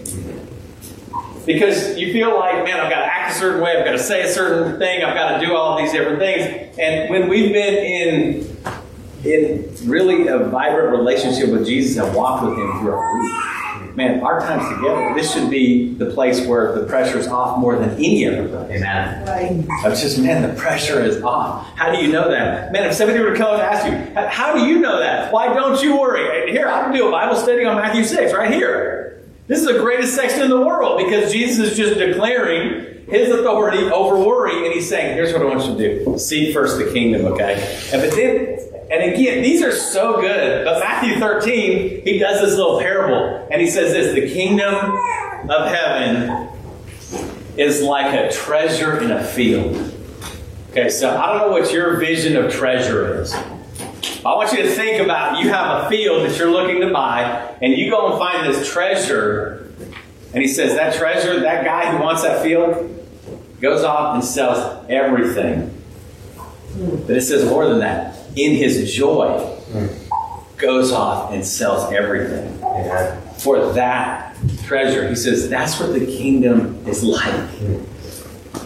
because 1.46 1.96
you 1.98 2.12
feel 2.12 2.38
like, 2.38 2.64
man, 2.64 2.80
I've 2.80 2.90
got 2.90 3.00
to 3.00 3.06
act 3.06 3.34
a 3.34 3.38
certain 3.38 3.60
way, 3.60 3.76
I've 3.76 3.84
got 3.84 3.92
to 3.92 3.98
say 3.98 4.22
a 4.22 4.28
certain 4.28 4.78
thing, 4.78 5.02
I've 5.02 5.14
got 5.14 5.38
to 5.38 5.46
do 5.46 5.54
all 5.54 5.78
these 5.78 5.92
different 5.92 6.18
things. 6.18 6.78
And 6.78 7.10
when 7.10 7.28
we've 7.28 7.52
been 7.52 7.74
in 7.74 8.54
in 9.24 9.74
really 9.84 10.28
a 10.28 10.38
vibrant 10.38 10.90
relationship 10.90 11.48
with 11.48 11.66
Jesus 11.66 11.96
and 11.96 12.14
walked 12.14 12.44
with 12.44 12.58
Him 12.58 12.80
for 12.80 12.94
a 12.94 13.20
week, 13.20 13.96
man, 13.96 14.22
our 14.22 14.40
times 14.40 14.68
together, 14.76 15.14
this 15.14 15.32
should 15.32 15.50
be 15.50 15.94
the 15.94 16.06
place 16.06 16.46
where 16.46 16.74
the 16.78 16.84
pressure 16.86 17.18
is 17.18 17.26
off 17.26 17.58
more 17.58 17.78
than 17.78 17.90
any 17.90 18.26
other 18.26 18.48
place. 18.48 18.82
Amen. 18.82 19.26
Right. 19.26 19.90
It's 19.90 20.02
just, 20.02 20.18
man, 20.18 20.42
the 20.42 20.60
pressure 20.60 21.00
is 21.00 21.22
off. 21.22 21.66
How 21.76 21.90
do 21.90 22.04
you 22.04 22.12
know 22.12 22.30
that? 22.30 22.72
Man, 22.72 22.88
if 22.88 22.94
somebody 22.94 23.20
were 23.20 23.30
to 23.30 23.38
come 23.38 23.54
and 23.54 23.62
ask 23.62 23.86
you, 23.86 24.28
how 24.28 24.54
do 24.54 24.66
you 24.66 24.80
know 24.80 24.98
that? 24.98 25.32
Why 25.32 25.52
don't 25.54 25.82
you 25.82 25.98
worry? 25.98 26.50
Here, 26.50 26.68
I 26.68 26.82
can 26.82 26.92
do 26.92 27.08
a 27.08 27.10
Bible 27.10 27.36
study 27.36 27.64
on 27.64 27.76
Matthew 27.76 28.04
6 28.04 28.32
right 28.32 28.52
here. 28.52 29.13
This 29.46 29.58
is 29.58 29.66
the 29.66 29.78
greatest 29.78 30.14
section 30.14 30.42
in 30.42 30.48
the 30.48 30.60
world 30.60 30.98
because 31.04 31.30
Jesus 31.30 31.72
is 31.72 31.76
just 31.76 31.98
declaring 31.98 33.04
his 33.08 33.30
authority 33.30 33.84
over 33.90 34.16
worry, 34.16 34.64
and 34.64 34.72
he's 34.72 34.88
saying, 34.88 35.14
"Here's 35.14 35.32
what 35.34 35.42
I 35.42 35.44
want 35.44 35.66
you 35.66 35.76
to 35.76 36.04
do: 36.04 36.18
seek 36.18 36.54
first 36.54 36.78
the 36.78 36.90
kingdom." 36.90 37.26
Okay, 37.26 37.54
and 37.92 38.00
but 38.00 38.12
then, 38.12 38.58
and 38.90 39.12
again, 39.12 39.42
these 39.42 39.62
are 39.62 39.72
so 39.72 40.20
good. 40.20 40.64
But 40.64 40.80
Matthew 40.80 41.18
13, 41.18 42.02
he 42.04 42.18
does 42.18 42.40
this 42.40 42.56
little 42.56 42.80
parable, 42.80 43.46
and 43.50 43.60
he 43.60 43.68
says 43.68 43.92
this: 43.92 44.14
the 44.14 44.32
kingdom 44.32 44.74
of 45.50 45.68
heaven 45.68 46.48
is 47.58 47.82
like 47.82 48.14
a 48.14 48.32
treasure 48.32 48.98
in 48.98 49.10
a 49.10 49.22
field. 49.22 49.92
Okay, 50.70 50.88
so 50.88 51.14
I 51.16 51.26
don't 51.26 51.38
know 51.38 51.52
what 51.52 51.70
your 51.70 51.98
vision 51.98 52.36
of 52.36 52.50
treasure 52.50 53.20
is. 53.20 53.36
I 54.26 54.34
want 54.36 54.52
you 54.52 54.62
to 54.62 54.70
think 54.70 55.02
about 55.02 55.38
you 55.42 55.50
have 55.50 55.84
a 55.84 55.88
field 55.90 56.24
that 56.24 56.38
you're 56.38 56.50
looking 56.50 56.80
to 56.80 56.90
buy, 56.90 57.54
and 57.60 57.74
you 57.74 57.90
go 57.90 58.10
and 58.10 58.18
find 58.18 58.46
this 58.46 58.70
treasure. 58.70 59.70
And 60.32 60.42
he 60.42 60.48
says, 60.48 60.74
That 60.76 60.94
treasure, 60.94 61.40
that 61.40 61.64
guy 61.64 61.92
who 61.92 62.02
wants 62.02 62.22
that 62.22 62.42
field, 62.42 62.90
goes 63.60 63.84
off 63.84 64.14
and 64.14 64.24
sells 64.24 64.86
everything. 64.88 65.70
But 67.06 67.16
it 67.16 67.20
says 67.22 67.44
more 67.48 67.68
than 67.68 67.80
that. 67.80 68.16
In 68.34 68.56
his 68.56 68.92
joy, 68.92 69.56
goes 70.56 70.90
off 70.90 71.32
and 71.32 71.44
sells 71.46 71.92
everything. 71.92 72.58
For 73.38 73.72
that 73.74 74.36
treasure, 74.64 75.06
he 75.08 75.16
says, 75.16 75.50
That's 75.50 75.78
what 75.78 75.92
the 75.92 76.06
kingdom 76.06 76.82
is 76.86 77.04
like. 77.04 77.50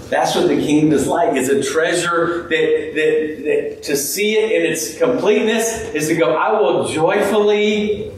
That's 0.08 0.34
what 0.34 0.48
the 0.48 0.56
kingdom 0.56 0.92
is 0.92 1.06
like. 1.06 1.36
It's 1.36 1.48
a 1.48 1.62
treasure 1.62 2.48
that, 2.48 2.92
that, 2.94 3.44
that 3.44 3.82
to 3.84 3.96
see 3.96 4.36
it 4.38 4.52
in 4.52 4.72
its 4.72 4.96
completeness 4.98 5.94
is 5.94 6.08
to 6.08 6.16
go, 6.16 6.34
I 6.34 6.58
will 6.58 6.88
joyfully 6.88 8.10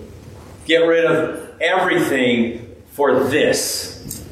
get 0.66 0.78
rid 0.78 1.04
of 1.04 1.60
everything 1.60 2.76
for 2.92 3.24
this. 3.24 4.24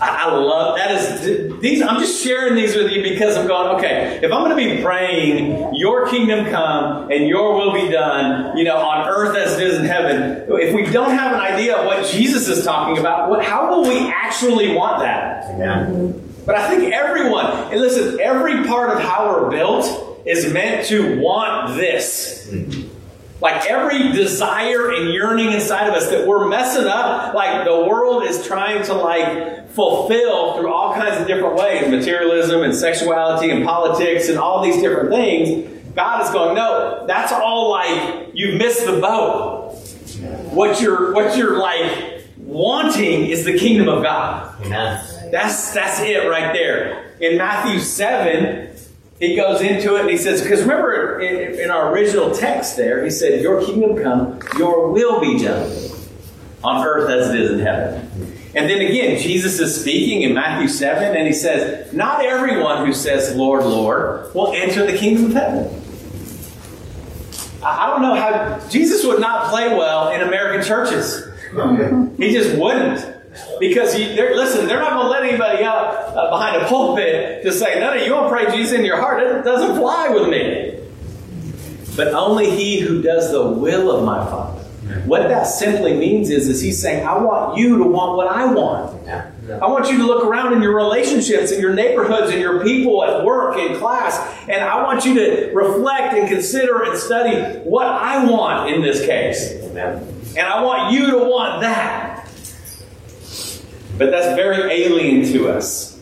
I 0.00 0.32
love 0.34 0.76
that 0.76 0.90
is 0.92 1.60
these 1.60 1.82
I'm 1.82 2.00
just 2.00 2.22
sharing 2.22 2.54
these 2.54 2.76
with 2.76 2.92
you 2.92 3.02
because 3.02 3.36
I'm 3.36 3.46
going, 3.46 3.76
okay, 3.76 4.20
if 4.22 4.32
I'm 4.32 4.44
going 4.44 4.50
to 4.50 4.76
be 4.76 4.82
praying 4.82 5.74
your 5.74 6.08
kingdom 6.08 6.46
come 6.46 7.10
and 7.10 7.26
your 7.26 7.54
will 7.54 7.72
be 7.72 7.88
done, 7.90 8.56
you 8.56 8.64
know, 8.64 8.76
on 8.76 9.08
earth 9.08 9.36
as 9.36 9.58
it 9.58 9.66
is 9.66 9.78
in 9.78 9.84
heaven, 9.84 10.44
if 10.48 10.74
we 10.74 10.84
don't 10.90 11.10
have 11.10 11.32
an 11.32 11.40
idea 11.40 11.76
of 11.76 11.86
what 11.86 12.06
Jesus 12.06 12.48
is 12.48 12.64
talking 12.64 12.98
about, 12.98 13.28
what, 13.28 13.44
how 13.44 13.70
will 13.70 13.88
we 13.88 14.08
actually 14.08 14.74
want 14.74 15.00
that? 15.00 15.44
Amen. 15.50 16.24
But 16.46 16.54
I 16.54 16.68
think 16.68 16.92
everyone, 16.94 17.46
and 17.46 17.80
listen, 17.80 18.18
every 18.20 18.64
part 18.64 18.96
of 18.96 19.02
how 19.02 19.28
we're 19.28 19.50
built 19.50 20.22
is 20.24 20.52
meant 20.52 20.86
to 20.86 21.20
want 21.20 21.76
this. 21.76 22.48
Mm. 22.50 22.87
Like 23.40 23.66
every 23.66 24.12
desire 24.12 24.92
and 24.92 25.12
yearning 25.12 25.52
inside 25.52 25.86
of 25.86 25.94
us 25.94 26.10
that 26.10 26.26
we're 26.26 26.48
messing 26.48 26.86
up, 26.86 27.34
like 27.34 27.64
the 27.64 27.86
world 27.86 28.24
is 28.24 28.44
trying 28.46 28.84
to 28.86 28.94
like 28.94 29.70
fulfill 29.70 30.56
through 30.56 30.72
all 30.72 30.94
kinds 30.94 31.20
of 31.20 31.28
different 31.28 31.54
ways, 31.54 31.88
materialism 31.88 32.62
and 32.62 32.74
sexuality 32.74 33.50
and 33.50 33.64
politics 33.64 34.28
and 34.28 34.38
all 34.38 34.62
these 34.62 34.82
different 34.82 35.10
things. 35.10 35.94
God 35.94 36.24
is 36.24 36.30
going, 36.30 36.56
no, 36.56 37.04
that's 37.06 37.32
all 37.32 37.70
like 37.70 38.30
you've 38.32 38.56
missed 38.56 38.84
the 38.86 39.00
boat. 39.00 39.74
What 40.50 40.80
you're 40.80 41.12
what 41.12 41.36
you're 41.36 41.58
like 41.58 42.24
wanting 42.38 43.26
is 43.26 43.44
the 43.44 43.56
kingdom 43.56 43.88
of 43.88 44.02
God. 44.02 44.52
That's 45.30 45.72
that's 45.72 46.00
it 46.00 46.28
right 46.28 46.52
there. 46.52 47.14
In 47.20 47.36
Matthew 47.36 47.78
7, 47.78 48.76
he 49.20 49.34
goes 49.34 49.60
into 49.60 49.96
it 49.96 50.02
and 50.02 50.10
he 50.10 50.16
says, 50.16 50.42
because 50.42 50.62
remember 50.62 51.20
in, 51.20 51.58
in, 51.58 51.70
our 51.70 51.92
original 51.92 52.34
text 52.34 52.76
there, 52.76 53.04
he 53.04 53.10
said, 53.10 53.42
Your 53.42 53.64
kingdom 53.64 54.00
come, 54.00 54.38
your 54.56 54.92
will 54.92 55.20
be 55.20 55.42
done 55.42 55.70
on 56.62 56.86
earth 56.86 57.10
as 57.10 57.30
it 57.30 57.40
is 57.40 57.50
in 57.52 57.58
heaven. 57.60 58.34
And 58.54 58.70
then 58.70 58.80
again, 58.80 59.20
Jesus 59.20 59.60
is 59.60 59.80
speaking 59.80 60.22
in 60.22 60.34
Matthew 60.34 60.68
7, 60.68 61.16
and 61.16 61.26
he 61.26 61.32
says, 61.32 61.92
Not 61.92 62.24
everyone 62.24 62.86
who 62.86 62.92
says, 62.92 63.34
Lord, 63.34 63.64
Lord, 63.64 64.32
will 64.34 64.52
enter 64.52 64.86
the 64.86 64.96
kingdom 64.96 65.26
of 65.26 65.32
heaven. 65.32 65.82
I 67.62 67.88
don't 67.88 68.02
know 68.02 68.14
how 68.14 68.68
Jesus 68.68 69.04
would 69.04 69.20
not 69.20 69.50
play 69.50 69.68
well 69.68 70.10
in 70.10 70.20
American 70.20 70.64
churches. 70.66 71.24
He 72.16 72.32
just 72.32 72.56
wouldn't. 72.56 73.07
Because 73.60 73.98
you, 73.98 74.14
they're, 74.14 74.36
listen, 74.36 74.66
they're 74.66 74.80
not 74.80 74.90
going 74.90 75.06
to 75.06 75.10
let 75.10 75.24
anybody 75.24 75.64
out 75.64 76.16
uh, 76.16 76.30
behind 76.30 76.62
a 76.62 76.66
pulpit 76.66 77.42
to 77.42 77.52
say, 77.52 77.80
no, 77.80 77.94
no, 77.94 78.02
you 78.02 78.10
to 78.10 78.28
pray 78.28 78.56
Jesus 78.56 78.78
in 78.78 78.84
your 78.84 79.00
heart. 79.00 79.22
It 79.22 79.44
doesn't 79.44 79.76
fly 79.76 80.08
with 80.10 80.28
me. 80.28 80.80
But 81.96 82.14
only 82.14 82.50
he 82.50 82.80
who 82.80 83.02
does 83.02 83.32
the 83.32 83.50
will 83.50 83.90
of 83.90 84.04
my 84.04 84.24
Father. 84.24 84.58
What 85.04 85.28
that 85.28 85.44
simply 85.44 85.94
means 85.94 86.30
is, 86.30 86.48
is 86.48 86.60
he's 86.60 86.80
saying, 86.80 87.06
I 87.06 87.18
want 87.18 87.58
you 87.58 87.78
to 87.78 87.84
want 87.84 88.16
what 88.16 88.28
I 88.28 88.46
want. 88.46 89.08
I 89.08 89.66
want 89.66 89.90
you 89.90 89.98
to 89.98 90.04
look 90.04 90.24
around 90.24 90.54
in 90.54 90.62
your 90.62 90.74
relationships, 90.74 91.50
in 91.50 91.60
your 91.60 91.74
neighborhoods, 91.74 92.32
in 92.32 92.40
your 92.40 92.62
people 92.62 93.02
at 93.04 93.24
work, 93.24 93.58
in 93.58 93.76
class, 93.78 94.18
and 94.48 94.62
I 94.62 94.82
want 94.82 95.04
you 95.04 95.14
to 95.14 95.50
reflect 95.54 96.14
and 96.14 96.28
consider 96.28 96.82
and 96.84 96.98
study 96.98 97.58
what 97.60 97.86
I 97.86 98.24
want 98.24 98.72
in 98.72 98.82
this 98.82 99.04
case. 99.04 99.52
Amen. 99.64 100.06
And 100.36 100.46
I 100.46 100.62
want 100.62 100.92
you 100.92 101.10
to 101.10 101.18
want 101.18 101.62
that. 101.62 102.07
But 103.98 104.12
that's 104.12 104.36
very 104.36 104.84
alien 104.84 105.30
to 105.32 105.48
us. 105.48 105.98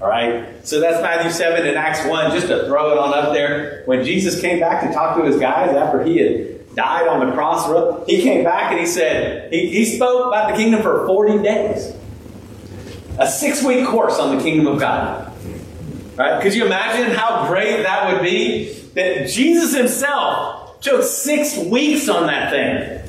All 0.00 0.08
right? 0.08 0.66
So 0.66 0.80
that's 0.80 1.00
Matthew 1.02 1.30
7 1.30 1.66
and 1.66 1.76
Acts 1.76 2.06
1, 2.06 2.32
just 2.32 2.48
to 2.48 2.64
throw 2.66 2.92
it 2.92 2.98
on 2.98 3.12
up 3.12 3.34
there. 3.34 3.82
When 3.84 4.02
Jesus 4.02 4.40
came 4.40 4.60
back 4.60 4.82
to 4.82 4.92
talk 4.92 5.16
to 5.18 5.24
his 5.24 5.38
guys 5.38 5.76
after 5.76 6.02
he 6.02 6.16
had 6.18 6.74
died 6.74 7.06
on 7.06 7.26
the 7.26 7.32
cross, 7.32 7.66
he 8.06 8.22
came 8.22 8.44
back 8.44 8.70
and 8.70 8.80
he 8.80 8.86
said, 8.86 9.52
he, 9.52 9.68
he 9.68 9.84
spoke 9.84 10.26
about 10.26 10.50
the 10.50 10.56
kingdom 10.56 10.82
for 10.82 11.06
40 11.06 11.42
days. 11.42 11.94
A 13.18 13.28
six 13.28 13.62
week 13.62 13.86
course 13.86 14.18
on 14.18 14.36
the 14.36 14.42
kingdom 14.42 14.66
of 14.66 14.80
God. 14.80 15.32
Right? 16.16 16.42
Could 16.42 16.54
you 16.54 16.64
imagine 16.64 17.14
how 17.14 17.46
great 17.46 17.82
that 17.82 18.12
would 18.12 18.22
be? 18.22 18.72
That 18.94 19.28
Jesus 19.28 19.74
himself 19.74 20.80
took 20.80 21.02
six 21.02 21.58
weeks 21.58 22.08
on 22.08 22.26
that 22.26 22.50
thing. 22.50 23.00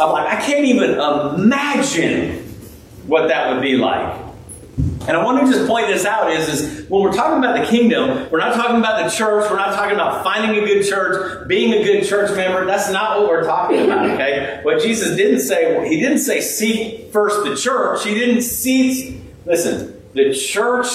I'm 0.00 0.12
like, 0.12 0.28
I 0.28 0.40
can't 0.40 0.64
even 0.64 0.92
imagine 0.92 2.47
what 3.08 3.28
that 3.28 3.52
would 3.52 3.62
be 3.62 3.76
like. 3.76 4.26
And 5.08 5.16
I 5.16 5.24
want 5.24 5.44
to 5.44 5.50
just 5.50 5.66
point 5.66 5.86
this 5.86 6.04
out 6.04 6.30
is, 6.30 6.48
is 6.48 6.88
when 6.88 7.02
we're 7.02 7.14
talking 7.14 7.38
about 7.38 7.58
the 7.58 7.66
kingdom, 7.66 8.28
we're 8.30 8.38
not 8.38 8.54
talking 8.54 8.76
about 8.76 9.02
the 9.02 9.10
church, 9.10 9.50
we're 9.50 9.56
not 9.56 9.74
talking 9.74 9.94
about 9.94 10.22
finding 10.22 10.62
a 10.62 10.66
good 10.66 10.86
church, 10.86 11.48
being 11.48 11.72
a 11.72 11.82
good 11.82 12.04
church 12.04 12.30
member. 12.36 12.64
That's 12.66 12.92
not 12.92 13.18
what 13.18 13.28
we're 13.28 13.44
talking 13.44 13.80
about, 13.80 14.08
okay? 14.10 14.60
What 14.62 14.82
Jesus 14.82 15.16
didn't 15.16 15.40
say, 15.40 15.88
he 15.88 15.98
didn't 15.98 16.18
say 16.18 16.40
seek 16.40 17.10
first 17.10 17.42
the 17.44 17.56
church. 17.56 18.04
He 18.04 18.14
didn't 18.14 18.42
seek, 18.42 19.20
listen, 19.46 20.00
the 20.12 20.34
church 20.34 20.88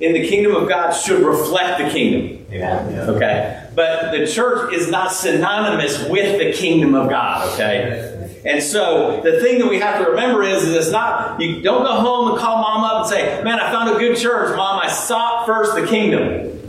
in 0.00 0.12
the 0.12 0.28
kingdom 0.28 0.54
of 0.54 0.68
God 0.68 0.92
should 0.92 1.24
reflect 1.24 1.78
the 1.78 1.88
kingdom. 1.88 2.46
Yeah. 2.50 3.06
Okay? 3.08 3.68
But 3.74 4.12
the 4.12 4.26
church 4.26 4.74
is 4.74 4.90
not 4.90 5.10
synonymous 5.10 6.08
with 6.08 6.38
the 6.38 6.52
kingdom 6.52 6.94
of 6.94 7.08
God, 7.08 7.52
okay? 7.54 8.13
And 8.44 8.62
so 8.62 9.22
the 9.22 9.40
thing 9.40 9.58
that 9.60 9.68
we 9.68 9.78
have 9.78 10.04
to 10.04 10.10
remember 10.10 10.42
is, 10.42 10.64
is 10.64 10.74
it's 10.74 10.90
not, 10.90 11.40
you 11.40 11.62
don't 11.62 11.82
go 11.82 11.94
home 11.94 12.30
and 12.32 12.38
call 12.38 12.58
mom 12.58 12.84
up 12.84 13.00
and 13.02 13.06
say, 13.06 13.42
man, 13.42 13.58
I 13.58 13.72
found 13.72 13.96
a 13.96 13.98
good 13.98 14.18
church. 14.18 14.54
Mom, 14.54 14.80
I 14.82 14.88
sought 14.88 15.46
first 15.46 15.74
the 15.74 15.86
kingdom. 15.86 16.60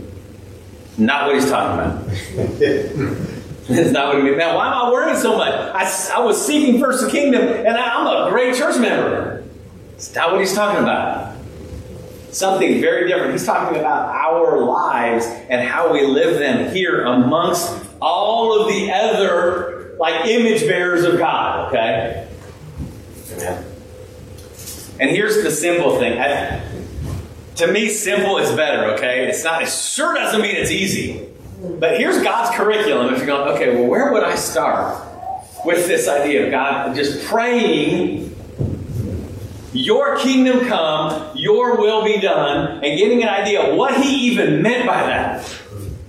Not 0.96 1.26
what 1.26 1.34
he's 1.34 1.50
talking 1.50 1.78
about. 1.78 2.06
That's 3.68 3.90
not 3.90 4.08
what 4.08 4.16
he 4.18 4.22
means. 4.22 4.38
Man, 4.38 4.54
why 4.54 4.68
am 4.68 4.72
I 4.72 4.90
worrying 4.90 5.18
so 5.18 5.36
much? 5.36 5.52
I, 5.52 6.14
I 6.16 6.20
was 6.20 6.44
seeking 6.44 6.80
first 6.80 7.04
the 7.04 7.10
kingdom 7.10 7.42
and 7.42 7.76
I, 7.76 8.00
I'm 8.00 8.26
a 8.26 8.30
great 8.30 8.54
church 8.54 8.78
member. 8.78 9.44
It's 9.96 10.14
not 10.14 10.32
what 10.32 10.40
he's 10.40 10.54
talking 10.54 10.82
about. 10.82 11.36
Something 12.30 12.80
very 12.80 13.08
different. 13.08 13.32
He's 13.32 13.44
talking 13.44 13.78
about 13.78 14.14
our 14.14 14.60
lives 14.60 15.26
and 15.26 15.66
how 15.66 15.92
we 15.92 16.06
live 16.06 16.38
them 16.38 16.74
here 16.74 17.04
amongst 17.04 17.84
all 18.00 18.60
of 18.60 18.68
the 18.68 18.92
other 18.92 19.75
like 19.98 20.26
image 20.26 20.62
bearers 20.62 21.04
of 21.04 21.18
God, 21.18 21.68
okay? 21.68 22.28
And 24.98 25.10
here's 25.10 25.42
the 25.42 25.50
simple 25.50 25.98
thing. 25.98 26.18
I, 26.18 26.62
to 27.56 27.66
me, 27.66 27.88
simple 27.88 28.38
is 28.38 28.54
better, 28.54 28.92
okay? 28.94 29.26
It's 29.26 29.44
not, 29.44 29.62
it 29.62 29.68
sure 29.68 30.14
doesn't 30.14 30.40
mean 30.40 30.56
it's 30.56 30.70
easy. 30.70 31.28
But 31.78 31.98
here's 31.98 32.22
God's 32.22 32.54
curriculum. 32.56 33.12
If 33.14 33.18
you're 33.18 33.26
going, 33.26 33.56
okay, 33.56 33.74
well, 33.74 33.86
where 33.86 34.12
would 34.12 34.22
I 34.22 34.34
start 34.36 35.02
with 35.64 35.86
this 35.86 36.06
idea 36.08 36.46
of 36.46 36.50
God 36.50 36.94
just 36.94 37.24
praying, 37.26 38.34
your 39.72 40.16
kingdom 40.18 40.66
come, 40.66 41.36
your 41.36 41.78
will 41.78 42.04
be 42.04 42.20
done, 42.20 42.84
and 42.84 42.98
getting 42.98 43.22
an 43.22 43.28
idea 43.28 43.62
of 43.62 43.76
what 43.76 44.02
He 44.02 44.30
even 44.30 44.62
meant 44.62 44.86
by 44.86 45.06
that? 45.06 45.62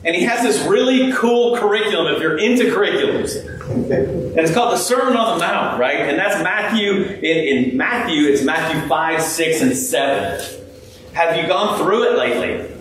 And 0.07 0.15
He 0.15 0.23
has 0.23 0.41
this 0.41 0.65
really 0.65 1.11
cool 1.11 1.57
curriculum 1.57 2.15
if 2.15 2.21
you're 2.21 2.37
into 2.37 2.73
curriculums. 2.73 3.35
And 3.67 4.39
it's 4.39 4.53
called 4.53 4.71
the 4.71 4.77
Sermon 4.77 5.17
on 5.17 5.37
the 5.37 5.45
Mount, 5.45 5.77
right? 5.77 5.97
And 5.97 6.17
that's 6.17 6.41
Matthew. 6.41 6.93
In, 6.93 7.67
in 7.73 7.77
Matthew, 7.77 8.29
it's 8.29 8.41
Matthew 8.41 8.87
5, 8.87 9.21
6, 9.21 9.61
and 9.61 9.75
7. 9.75 10.63
Have 11.11 11.35
you 11.35 11.45
gone 11.45 11.77
through 11.77 12.13
it 12.13 12.17
lately? 12.17 12.73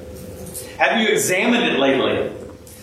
Have 0.78 1.00
you 1.00 1.08
examined 1.08 1.64
it 1.64 1.80
lately? 1.80 2.32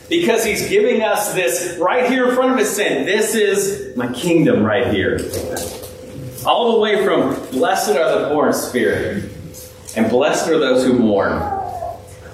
Because 0.09 0.43
he's 0.43 0.67
giving 0.67 1.01
us 1.01 1.33
this 1.33 1.77
right 1.77 2.09
here 2.09 2.27
in 2.27 2.35
front 2.35 2.51
of 2.51 2.59
us 2.59 2.75
saying, 2.75 3.05
This 3.05 3.35
is 3.35 3.95
my 3.95 4.11
kingdom 4.11 4.63
right 4.63 4.93
here. 4.93 5.19
All 6.45 6.73
the 6.73 6.79
way 6.79 7.05
from 7.05 7.35
blessed 7.51 7.91
are 7.91 8.19
the 8.19 8.29
poor 8.33 8.47
in 8.47 8.53
spirit, 8.53 9.31
and 9.95 10.09
blessed 10.09 10.49
are 10.49 10.59
those 10.59 10.83
who 10.83 10.99
mourn. 10.99 11.52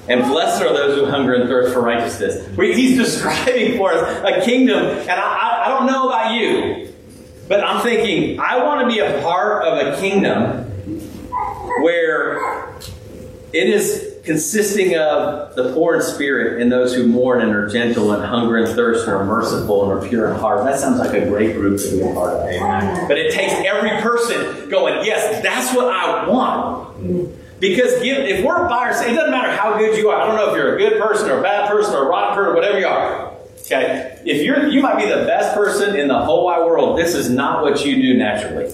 And 0.10 0.24
blessed 0.24 0.62
are 0.64 0.74
those 0.74 0.98
who 0.98 1.06
hunger 1.06 1.36
and 1.36 1.48
thirst 1.48 1.74
for 1.74 1.82
righteousness. 1.82 2.48
He's 2.56 2.98
describing 2.98 3.78
for 3.78 3.94
us 3.94 4.24
a 4.26 4.44
kingdom, 4.44 4.84
and 4.84 5.12
I, 5.12 5.66
I 5.66 5.70
don't 5.70 5.86
know 5.86 6.10
about 6.10 6.34
you, 6.34 6.94
but 7.48 7.64
I'm 7.64 7.84
thinking, 7.84 8.40
I 8.40 8.64
want 8.64 8.82
to 8.82 8.88
be 8.88 9.00
a 9.00 9.22
part 9.22 9.66
of 9.66 9.88
a 9.88 10.00
kingdom 10.00 10.66
where 11.82 12.76
it 13.54 13.70
is 13.70 14.10
consisting 14.24 14.96
of 14.96 15.56
the 15.56 15.74
poor 15.74 15.96
in 15.96 16.02
spirit 16.02 16.62
and 16.62 16.72
those 16.72 16.94
who 16.94 17.08
mourn 17.08 17.42
and 17.42 17.52
are 17.52 17.68
gentle 17.68 18.12
and 18.12 18.24
hunger 18.24 18.58
and 18.58 18.68
thirst 18.76 19.08
and 19.08 19.16
are 19.16 19.26
merciful 19.26 19.90
and 19.90 20.04
are 20.04 20.08
pure 20.08 20.32
in 20.32 20.40
heart. 20.40 20.64
That 20.66 20.80
sounds 20.80 21.00
like 21.00 21.14
a 21.14 21.26
great 21.26 21.56
group 21.56 21.80
to 21.82 21.92
be 21.92 22.02
a 22.02 22.14
part 22.14 22.34
of. 22.34 22.48
Amen. 22.48 23.08
But 23.08 23.18
it 23.18 23.34
takes 23.34 23.54
every 23.66 23.90
person 24.02 24.70
going, 24.70 25.04
yes, 25.06 25.42
that's 25.42 25.76
what 25.76 25.88
I 25.88 26.28
want. 26.28 26.89
Because 27.60 27.94
if 28.02 28.46
we're 28.46 28.70
by 28.70 28.88
ourselves, 28.88 29.12
it 29.12 29.16
doesn't 29.16 29.32
matter 29.32 29.52
how 29.52 29.78
good 29.78 29.98
you 29.98 30.10
are. 30.10 30.22
I 30.22 30.28
don't 30.28 30.38
know 30.38 30.50
if 30.50 30.56
you're 30.56 30.76
a 30.76 30.78
good 30.78 31.02
person 31.02 31.30
or 31.30 31.40
a 31.40 31.44
bad 31.44 31.70
person 31.70 31.94
or 31.94 32.06
a 32.06 32.10
rotten 32.10 32.36
person 32.36 32.52
or 32.52 32.56
whatever 32.56 32.80
you 32.80 32.88
are. 32.88 33.34
Okay? 33.62 34.20
If 34.26 34.42
you're, 34.44 34.68
you 34.68 34.82
might 34.82 34.98
be 34.98 35.06
the 35.06 35.26
best 35.26 35.54
person 35.54 35.96
in 35.96 36.08
the 36.08 36.20
whole 36.20 36.46
wide 36.46 36.66
world. 36.66 36.98
This 36.98 37.16
is 37.16 37.30
not 37.30 37.62
what 37.62 37.86
you 37.86 38.02
do 38.02 38.18
naturally. 38.18 38.66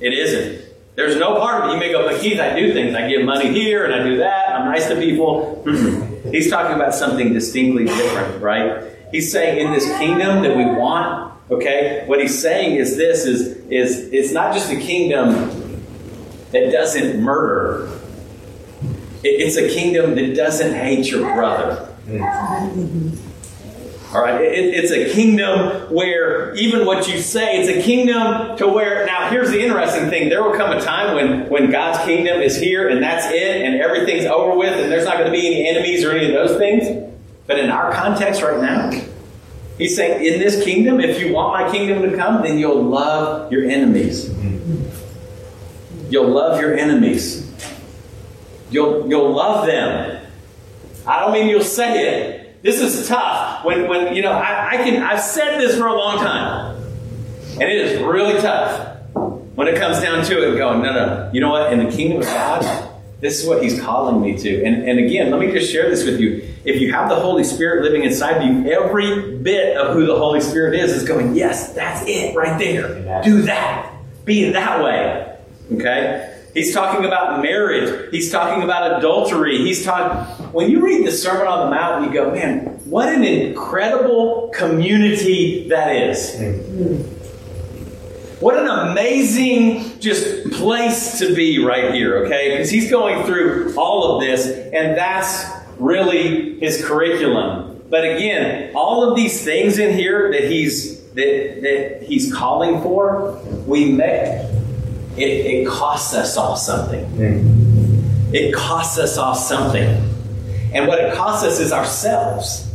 It 0.00 0.12
isn't. 0.12 0.66
There's 0.94 1.16
no 1.16 1.38
part 1.38 1.62
of 1.62 1.70
it. 1.70 1.74
You 1.74 1.78
may 1.78 1.92
go, 1.92 2.08
but 2.08 2.20
Keith, 2.20 2.40
I 2.40 2.58
do 2.58 2.72
things. 2.72 2.94
I 2.94 3.08
give 3.08 3.24
money 3.24 3.52
here 3.52 3.84
and 3.84 3.94
I 3.94 4.02
do 4.02 4.16
that. 4.18 4.54
I'm 4.54 4.64
nice 4.64 4.88
to 4.88 4.96
people. 4.96 5.62
Mm-hmm. 5.64 6.30
He's 6.32 6.50
talking 6.50 6.74
about 6.74 6.94
something 6.94 7.32
distinctly 7.32 7.84
different, 7.84 8.42
right? 8.42 8.82
He's 9.12 9.30
saying 9.30 9.64
in 9.64 9.72
this 9.72 9.86
kingdom 9.98 10.42
that 10.42 10.56
we 10.56 10.64
want, 10.64 11.32
okay, 11.50 12.04
what 12.06 12.20
he's 12.20 12.40
saying 12.40 12.76
is 12.76 12.96
this 12.96 13.24
is 13.24 13.56
is 13.68 14.12
it's 14.12 14.32
not 14.32 14.52
just 14.52 14.70
a 14.70 14.76
kingdom 14.76 15.67
that 16.52 16.70
doesn't 16.72 17.20
murder, 17.20 17.90
it's 19.24 19.56
a 19.56 19.68
kingdom 19.68 20.14
that 20.14 20.34
doesn't 20.34 20.74
hate 20.74 21.10
your 21.10 21.34
brother. 21.34 21.94
Mm. 22.06 23.18
All 24.14 24.22
right, 24.22 24.40
it, 24.40 24.74
it's 24.74 24.90
a 24.90 25.12
kingdom 25.12 25.92
where 25.94 26.54
even 26.54 26.86
what 26.86 27.08
you 27.08 27.18
say, 27.18 27.60
it's 27.60 27.68
a 27.68 27.82
kingdom 27.82 28.56
to 28.56 28.66
where. 28.66 29.04
Now, 29.04 29.28
here's 29.28 29.50
the 29.50 29.60
interesting 29.62 30.08
thing: 30.08 30.30
there 30.30 30.42
will 30.42 30.56
come 30.56 30.70
a 30.70 30.80
time 30.80 31.14
when 31.14 31.50
when 31.50 31.70
God's 31.70 32.02
kingdom 32.06 32.40
is 32.40 32.56
here 32.58 32.88
and 32.88 33.02
that's 33.02 33.26
it, 33.26 33.62
and 33.66 33.74
everything's 33.74 34.24
over 34.24 34.56
with, 34.56 34.72
and 34.72 34.90
there's 34.90 35.04
not 35.04 35.18
going 35.18 35.26
to 35.26 35.32
be 35.32 35.46
any 35.46 35.68
enemies 35.68 36.04
or 36.04 36.12
any 36.12 36.26
of 36.26 36.32
those 36.32 36.56
things. 36.56 37.12
But 37.46 37.58
in 37.58 37.70
our 37.70 37.92
context 37.92 38.40
right 38.40 38.60
now, 38.60 38.90
He's 39.76 39.94
saying, 39.94 40.24
in 40.24 40.40
this 40.40 40.64
kingdom, 40.64 41.00
if 41.00 41.20
you 41.20 41.32
want 41.32 41.52
my 41.52 41.70
kingdom 41.70 42.02
to 42.02 42.16
come, 42.16 42.42
then 42.42 42.58
you'll 42.58 42.82
love 42.82 43.52
your 43.52 43.68
enemies. 43.68 44.28
Mm. 44.28 44.57
You'll 46.08 46.30
love 46.30 46.60
your 46.60 46.76
enemies. 46.76 47.44
You'll, 48.70 49.08
you'll 49.08 49.32
love 49.32 49.66
them. 49.66 50.26
I 51.06 51.20
don't 51.20 51.32
mean 51.32 51.48
you'll 51.48 51.62
say 51.62 52.06
it. 52.06 52.62
This 52.62 52.80
is 52.80 53.08
tough. 53.08 53.64
When, 53.64 53.88
when 53.88 54.14
you 54.14 54.22
know, 54.22 54.32
I, 54.32 54.70
I 54.72 54.76
can, 54.78 55.02
I've 55.02 55.20
said 55.20 55.58
this 55.58 55.76
for 55.76 55.86
a 55.86 55.94
long 55.94 56.18
time. 56.18 56.76
And 57.52 57.62
it 57.62 57.76
is 57.76 58.02
really 58.02 58.40
tough 58.40 58.98
when 59.54 59.68
it 59.68 59.78
comes 59.78 60.00
down 60.00 60.24
to 60.24 60.52
it 60.52 60.56
going, 60.56 60.82
no, 60.82 60.92
no, 60.92 61.30
you 61.32 61.40
know 61.40 61.50
what? 61.50 61.72
In 61.72 61.84
the 61.84 61.90
kingdom 61.90 62.20
of 62.20 62.26
God, 62.26 62.90
this 63.20 63.42
is 63.42 63.48
what 63.48 63.62
he's 63.62 63.80
calling 63.80 64.20
me 64.20 64.36
to. 64.38 64.64
And, 64.64 64.88
and 64.88 64.98
again, 64.98 65.30
let 65.30 65.40
me 65.40 65.50
just 65.50 65.72
share 65.72 65.90
this 65.90 66.04
with 66.04 66.20
you. 66.20 66.54
If 66.64 66.80
you 66.80 66.92
have 66.92 67.08
the 67.08 67.16
Holy 67.16 67.42
Spirit 67.42 67.82
living 67.82 68.04
inside 68.04 68.44
you, 68.44 68.70
every 68.70 69.36
bit 69.38 69.76
of 69.76 69.94
who 69.94 70.06
the 70.06 70.16
Holy 70.16 70.40
Spirit 70.40 70.78
is 70.78 70.92
is 70.92 71.02
going, 71.08 71.34
yes, 71.34 71.72
that's 71.72 72.06
it 72.06 72.36
right 72.36 72.58
there. 72.58 73.22
Do 73.22 73.42
that. 73.42 73.92
Be 74.24 74.50
that 74.50 74.84
way. 74.84 75.27
Okay? 75.72 76.34
He's 76.54 76.74
talking 76.74 77.04
about 77.04 77.42
marriage. 77.42 78.10
He's 78.10 78.32
talking 78.32 78.62
about 78.62 78.98
adultery. 78.98 79.58
He's 79.58 79.84
talking. 79.84 80.18
When 80.52 80.70
you 80.70 80.80
read 80.80 81.06
the 81.06 81.12
Sermon 81.12 81.46
on 81.46 81.68
the 81.68 81.76
Mount, 81.76 82.06
you 82.06 82.12
go, 82.12 82.32
man, 82.32 82.66
what 82.84 83.08
an 83.08 83.22
incredible 83.22 84.50
community 84.54 85.68
that 85.68 85.94
is. 85.94 86.36
Hmm. 86.36 87.02
What 88.40 88.56
an 88.56 88.68
amazing 88.68 89.98
just 89.98 90.50
place 90.52 91.18
to 91.18 91.34
be 91.34 91.64
right 91.64 91.92
here, 91.92 92.24
okay? 92.24 92.52
Because 92.52 92.70
he's 92.70 92.88
going 92.88 93.24
through 93.26 93.74
all 93.76 94.14
of 94.14 94.20
this, 94.20 94.46
and 94.46 94.96
that's 94.96 95.44
really 95.78 96.58
his 96.60 96.84
curriculum. 96.84 97.82
But 97.90 98.04
again, 98.04 98.74
all 98.76 99.08
of 99.08 99.16
these 99.16 99.44
things 99.44 99.78
in 99.78 99.96
here 99.96 100.30
that 100.30 100.44
he's 100.44 100.98
that, 101.10 101.58
that 101.62 102.02
he's 102.04 102.32
calling 102.32 102.80
for, 102.80 103.40
we 103.66 103.90
make 103.90 104.57
it, 105.20 105.46
it 105.46 105.68
costs 105.68 106.14
us 106.14 106.36
all 106.36 106.56
something. 106.56 107.04
Mm. 107.12 108.34
It 108.34 108.54
costs 108.54 108.98
us 108.98 109.16
all 109.16 109.34
something. 109.34 110.04
And 110.72 110.86
what 110.86 110.98
it 110.98 111.14
costs 111.14 111.44
us 111.44 111.60
is 111.60 111.72
ourselves. 111.72 112.70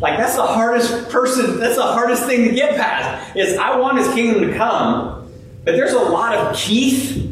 Like 0.00 0.16
that's 0.16 0.36
the 0.36 0.46
hardest 0.46 1.10
person, 1.10 1.58
that's 1.58 1.76
the 1.76 1.82
hardest 1.82 2.24
thing 2.24 2.48
to 2.48 2.54
get 2.54 2.76
past. 2.76 3.36
Is 3.36 3.56
I 3.58 3.76
want 3.76 3.98
his 3.98 4.08
kingdom 4.08 4.50
to 4.50 4.56
come, 4.56 5.30
but 5.64 5.72
there's 5.72 5.92
a 5.92 5.98
lot 5.98 6.34
of 6.34 6.56
Keith 6.56 7.30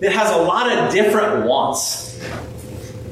that 0.00 0.12
has 0.12 0.30
a 0.32 0.38
lot 0.42 0.70
of 0.70 0.92
different 0.92 1.46
wants. 1.46 2.18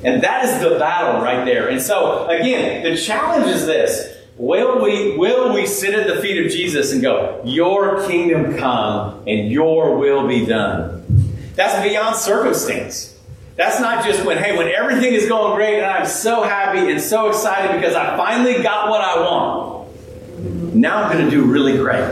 And 0.05 0.23
that 0.23 0.45
is 0.45 0.61
the 0.61 0.79
battle 0.79 1.21
right 1.21 1.45
there. 1.45 1.69
And 1.69 1.81
so 1.81 2.27
again, 2.29 2.83
the 2.83 2.97
challenge 2.97 3.47
is 3.47 3.67
this. 3.67 4.16
Will 4.39 4.83
we, 4.83 5.17
will 5.17 5.55
we 5.55 5.67
sit 5.67 5.95
at 5.95 6.07
the 6.07 6.21
feet 6.21 6.45
of 6.45 6.53
Jesus 6.53 6.93
and 6.93 7.01
go, 7.01 7.41
Your 7.45 8.07
kingdom 8.07 8.59
come 8.59 9.23
and 9.27 9.51
your 9.51 9.97
will 9.97 10.29
be 10.29 10.45
done? 10.45 11.05
That's 11.55 11.83
beyond 11.83 12.17
circumstance. 12.17 13.19
That's 13.57 13.81
not 13.81 14.05
just 14.05 14.27
when, 14.27 14.37
hey, 14.37 14.57
when 14.59 14.69
everything 14.69 15.15
is 15.15 15.27
going 15.27 15.57
great 15.57 15.77
and 15.77 15.87
I'm 15.87 16.07
so 16.07 16.43
happy 16.43 16.91
and 16.91 17.01
so 17.01 17.31
excited 17.31 17.75
because 17.75 17.95
I 17.95 18.15
finally 18.19 18.63
got 18.63 18.91
what 18.91 19.01
I 19.01 19.21
want. 19.21 20.75
Now 20.75 21.05
I'm 21.05 21.13
going 21.13 21.25
to 21.25 21.31
do 21.31 21.47
really 21.47 21.79
great. 21.79 22.05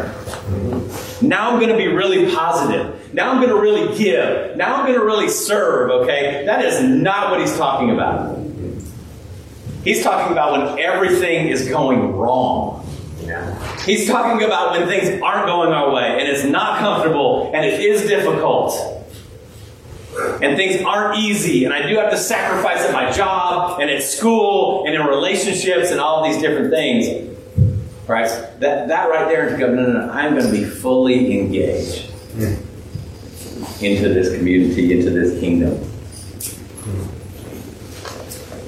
Now 1.20 1.50
I'm 1.50 1.58
going 1.58 1.68
to 1.68 1.76
be 1.76 1.88
really 1.88 2.34
positive. 2.34 3.12
Now 3.12 3.32
I'm 3.32 3.36
going 3.42 3.50
to 3.50 3.60
really 3.60 3.96
give. 3.98 4.56
Now 4.56 4.76
I'm 4.76 4.86
going 4.86 4.98
to 4.98 5.04
really 5.04 5.28
serve, 5.28 5.90
okay? 5.90 6.44
That 6.46 6.64
is 6.64 6.82
not 6.82 7.30
what 7.30 7.40
he's 7.40 7.54
talking 7.58 7.90
about. 7.90 8.43
He's 9.84 10.02
talking 10.02 10.32
about 10.32 10.52
when 10.52 10.78
everything 10.80 11.48
is 11.48 11.68
going 11.68 12.16
wrong. 12.16 12.80
He's 13.84 14.08
talking 14.08 14.44
about 14.44 14.72
when 14.72 14.88
things 14.88 15.20
aren't 15.22 15.46
going 15.46 15.72
our 15.72 15.92
way 15.92 16.18
and 16.20 16.28
it's 16.28 16.44
not 16.44 16.78
comfortable 16.78 17.52
and 17.54 17.64
it 17.64 17.80
is 17.80 18.06
difficult. 18.08 18.92
And 20.40 20.56
things 20.56 20.80
aren't 20.84 21.18
easy, 21.18 21.64
and 21.64 21.74
I 21.74 21.88
do 21.88 21.96
have 21.96 22.10
to 22.12 22.16
sacrifice 22.16 22.78
at 22.82 22.92
my 22.92 23.10
job 23.10 23.80
and 23.80 23.90
at 23.90 24.00
school 24.04 24.86
and 24.86 24.94
in 24.94 25.04
relationships 25.04 25.90
and 25.90 25.98
all 25.98 26.22
these 26.22 26.40
different 26.40 26.70
things. 26.70 27.36
Right? 28.06 28.28
That, 28.60 28.86
that 28.86 29.08
right 29.08 29.26
there 29.26 29.48
is 29.48 29.58
go, 29.58 29.74
no, 29.74 29.82
no, 29.82 30.06
no, 30.06 30.12
I'm 30.12 30.34
going 30.36 30.46
to 30.46 30.52
be 30.52 30.64
fully 30.64 31.36
engaged 31.40 32.10
hmm. 32.36 33.84
into 33.84 34.08
this 34.08 34.36
community, 34.36 34.96
into 34.96 35.10
this 35.10 35.40
kingdom. 35.40 35.78
Hmm. 35.78 37.13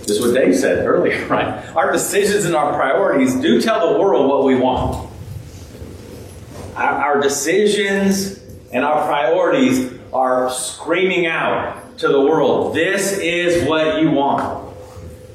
This 0.07 0.19
is 0.19 0.23
what 0.23 0.35
Dave 0.35 0.57
said 0.57 0.87
earlier, 0.87 1.27
right? 1.29 1.66
Our 1.75 1.90
decisions 1.92 2.45
and 2.45 2.55
our 2.55 2.75
priorities 2.75 3.35
do 3.35 3.61
tell 3.61 3.92
the 3.92 3.99
world 3.99 4.29
what 4.29 4.45
we 4.45 4.55
want. 4.55 5.11
Our, 6.77 6.92
our 6.92 7.21
decisions 7.21 8.40
and 8.73 8.85
our 8.85 9.05
priorities 9.07 9.92
are 10.12 10.51
screaming 10.51 11.27
out 11.27 11.99
to 11.99 12.09
the 12.09 12.21
world, 12.21 12.75
this 12.75 13.19
is 13.19 13.66
what 13.66 14.01
you 14.01 14.11
want. 14.11 14.75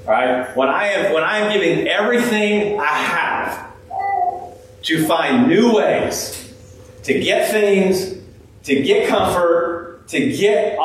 Right? 0.06 0.56
When 0.56 0.70
I 0.70 0.88
am 0.90 1.14
when 1.14 1.24
I 1.24 1.40
am 1.40 1.54
giving 1.54 1.88
everything 1.88 2.80
I 2.80 2.86
have 2.86 3.72
to 4.84 5.06
find 5.06 5.48
new 5.48 5.76
ways 5.76 6.54
to 7.04 7.20
get 7.20 7.52
things, 7.52 8.16
to 8.64 8.82
get 8.82 9.10
comfort, 9.10 10.08
to 10.10 10.32
get 10.32 10.78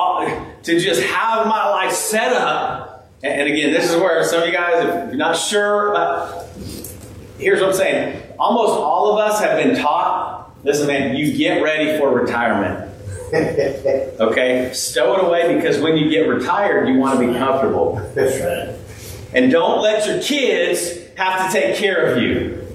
to 0.67 0.81
just 0.81 1.03
have 1.03 1.47
my 1.47 1.69
life 1.69 1.93
set 1.93 2.33
up 2.33 2.86
and 3.27 3.49
again, 3.49 3.73
this 3.73 3.91
is 3.91 3.97
where 3.97 4.23
some 4.25 4.43
of 4.43 4.49
you 4.49 4.53
guys, 4.53 4.85
if 4.85 5.09
you're 5.09 5.15
not 5.17 5.37
sure, 5.37 5.93
but 5.93 6.49
here's 7.39 7.61
what 7.61 7.71
I'm 7.71 7.77
saying. 7.77 8.23
Almost 8.39 8.73
all 8.73 9.13
of 9.13 9.19
us 9.19 9.41
have 9.41 9.63
been 9.63 9.77
taught 9.77 10.37
listen, 10.67 10.89
man, 10.89 11.17
you 11.17 11.35
get 11.37 11.63
ready 11.63 11.99
for 11.99 12.11
retirement. 12.11 12.93
okay? 14.21 14.71
Stow 14.75 15.15
it 15.15 15.25
away 15.25 15.57
because 15.57 15.81
when 15.81 15.97
you 15.97 16.11
get 16.11 16.29
retired, 16.29 16.89
you 16.89 16.97
want 16.97 17.19
to 17.21 17.27
be 17.27 17.39
comfortable. 17.39 17.95
That's 18.15 18.41
right. 18.41 18.77
And 19.33 19.51
don't 19.51 19.81
let 19.81 20.07
your 20.07 20.21
kids 20.21 20.99
have 21.17 21.47
to 21.47 21.59
take 21.59 21.77
care 21.77 22.13
of 22.13 22.23
you. 22.23 22.67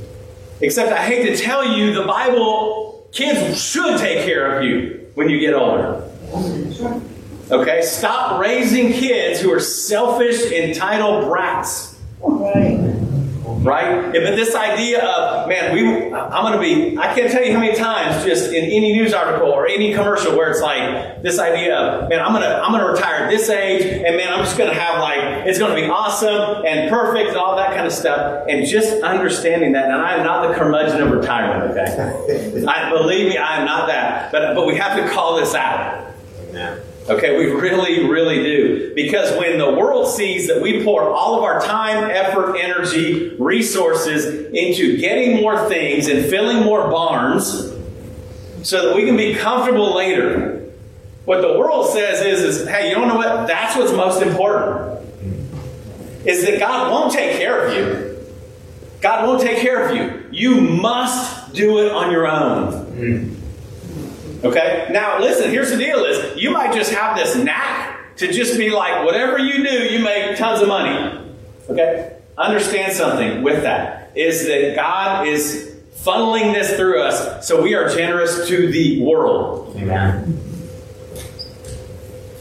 Except 0.62 0.92
I 0.92 1.04
hate 1.04 1.26
to 1.26 1.36
tell 1.36 1.66
you, 1.78 1.94
the 1.94 2.06
Bible, 2.06 3.08
kids 3.12 3.62
should 3.62 4.00
take 4.00 4.26
care 4.26 4.58
of 4.58 4.64
you 4.64 5.12
when 5.16 5.30
you 5.30 5.40
get 5.40 5.54
older. 5.54 6.08
Okay? 7.52 7.82
Stop 7.82 8.40
raising 8.40 8.94
kids 8.94 9.42
who 9.42 9.52
are 9.52 9.60
selfish, 9.60 10.52
entitled 10.52 11.26
brats. 11.26 12.00
Right. 12.20 12.78
Right? 13.62 14.16
Yeah, 14.16 14.22
but 14.24 14.36
this 14.36 14.56
idea 14.56 15.06
of, 15.06 15.48
man, 15.48 15.76
we, 15.76 16.12
I'm 16.12 16.44
going 16.44 16.54
to 16.54 16.60
be, 16.60 16.98
I 16.98 17.14
can't 17.14 17.32
tell 17.32 17.44
you 17.44 17.54
how 17.54 17.60
many 17.60 17.76
times 17.76 18.26
just 18.26 18.48
in 18.48 18.64
any 18.66 18.94
news 18.94 19.14
article 19.14 19.50
or 19.50 19.68
any 19.68 19.94
commercial 19.94 20.36
where 20.36 20.50
it's 20.50 20.62
like 20.62 21.22
this 21.22 21.38
idea 21.38 21.76
of, 21.78 22.10
man, 22.10 22.22
I'm 22.22 22.32
going 22.32 22.42
to, 22.42 22.60
I'm 22.60 22.72
going 22.72 22.84
to 22.84 22.92
retire 22.92 23.26
at 23.26 23.30
this 23.30 23.50
age 23.50 23.84
and 23.84 24.18
man, 24.18 24.34
I'm 24.34 24.44
just 24.44 24.58
going 24.58 24.74
to 24.74 24.80
have 24.80 25.00
like, 25.00 25.46
it's 25.46 25.60
going 25.60 25.76
to 25.76 25.80
be 25.80 25.88
awesome 25.88 26.66
and 26.66 26.90
perfect 26.90 27.30
and 27.30 27.38
all 27.38 27.56
that 27.58 27.76
kind 27.76 27.86
of 27.86 27.94
stuff. 27.94 28.48
And 28.50 28.66
just 28.66 29.04
understanding 29.04 29.74
that, 29.74 29.86
and 29.86 29.94
I 29.94 30.16
am 30.16 30.24
not 30.24 30.48
the 30.48 30.56
curmudgeon 30.56 31.00
of 31.00 31.12
retirement, 31.12 31.72
okay? 31.72 32.66
I, 32.68 32.90
believe 32.90 33.28
me, 33.30 33.38
I 33.38 33.60
am 33.60 33.66
not 33.66 33.88
that. 33.88 34.32
But, 34.32 34.56
but 34.56 34.66
we 34.66 34.76
have 34.78 34.98
to 34.98 35.14
call 35.14 35.40
this 35.40 35.54
out. 35.54 36.12
Yeah. 36.52 36.80
Okay, 37.10 37.38
we 37.38 37.46
really, 37.52 38.08
really 38.08 38.44
do. 38.44 38.94
Because 38.96 39.38
when 39.38 39.58
the 39.58 39.72
world 39.72 40.08
sees 40.08 40.48
that 40.48 40.62
we 40.62 40.84
pour 40.84 41.04
all 41.10 41.38
of 41.38 41.44
our 41.44 41.60
time, 41.60 42.10
effort, 42.12 42.56
energy, 42.56 43.36
resources 43.40 44.52
into 44.54 44.98
getting 44.98 45.42
more 45.42 45.68
things 45.68 46.08
and 46.08 46.26
filling 46.26 46.64
more 46.64 46.90
barns 46.90 47.72
so 48.62 48.88
that 48.88 48.96
we 48.96 49.06
can 49.06 49.18
be 49.18 49.34
comfortable 49.34 49.96
later, 49.96 50.72
what 51.26 51.42
the 51.42 51.58
world 51.58 51.90
says 51.90 52.22
is, 52.24 52.42
is 52.62 52.68
hey, 52.68 52.90
you 52.90 52.96
don't 52.96 53.08
know 53.08 53.16
what? 53.16 53.48
That's 53.48 53.76
what's 53.76 53.92
most 53.92 54.22
important. 54.22 55.00
Is 56.24 56.46
that 56.46 56.60
God 56.60 56.92
won't 56.92 57.12
take 57.12 57.38
care 57.38 57.66
of 57.66 57.74
you. 57.74 58.12
God 59.02 59.28
won't 59.28 59.42
take 59.42 59.58
care 59.58 59.90
of 59.90 59.96
you. 59.96 60.30
You 60.32 60.62
must 60.62 61.54
do 61.54 61.80
it 61.84 61.92
on 61.92 62.12
your 62.12 62.28
own. 62.28 62.74
Hmm. 62.86 63.41
Okay? 64.44 64.88
Now, 64.92 65.20
listen, 65.20 65.50
here's 65.50 65.72
the 65.72 65.78
deal 65.78 66.04
is 66.06 66.42
you 66.42 66.52
might 66.52 66.74
just 66.74 66.92
have 66.92 67.18
this 67.18 67.36
knack 67.36 68.16
to 68.18 68.32
just 68.32 68.58
be 68.58 68.70
like, 68.70 69.06
whatever 69.06 69.38
you 69.38 69.64
do, 69.64 69.94
you 69.94 70.04
make 70.04 70.38
tons 70.38 70.62
of 70.62 70.68
money. 70.68 71.20
Okay? 71.70 72.18
Understand 72.38 72.94
something 72.94 73.44
with 73.44 73.64
that 73.64 74.12
is 74.16 74.48
that 74.48 74.76
God 74.76 75.28
is 75.28 75.76
funneling 75.96 76.54
this 76.54 76.76
through 76.76 77.02
us 77.02 77.48
so 77.48 77.62
we 77.62 77.76
are 77.76 77.88
generous 77.90 78.48
to 78.48 78.72
the 78.72 79.02
world. 79.04 79.76
Amen. 79.78 80.40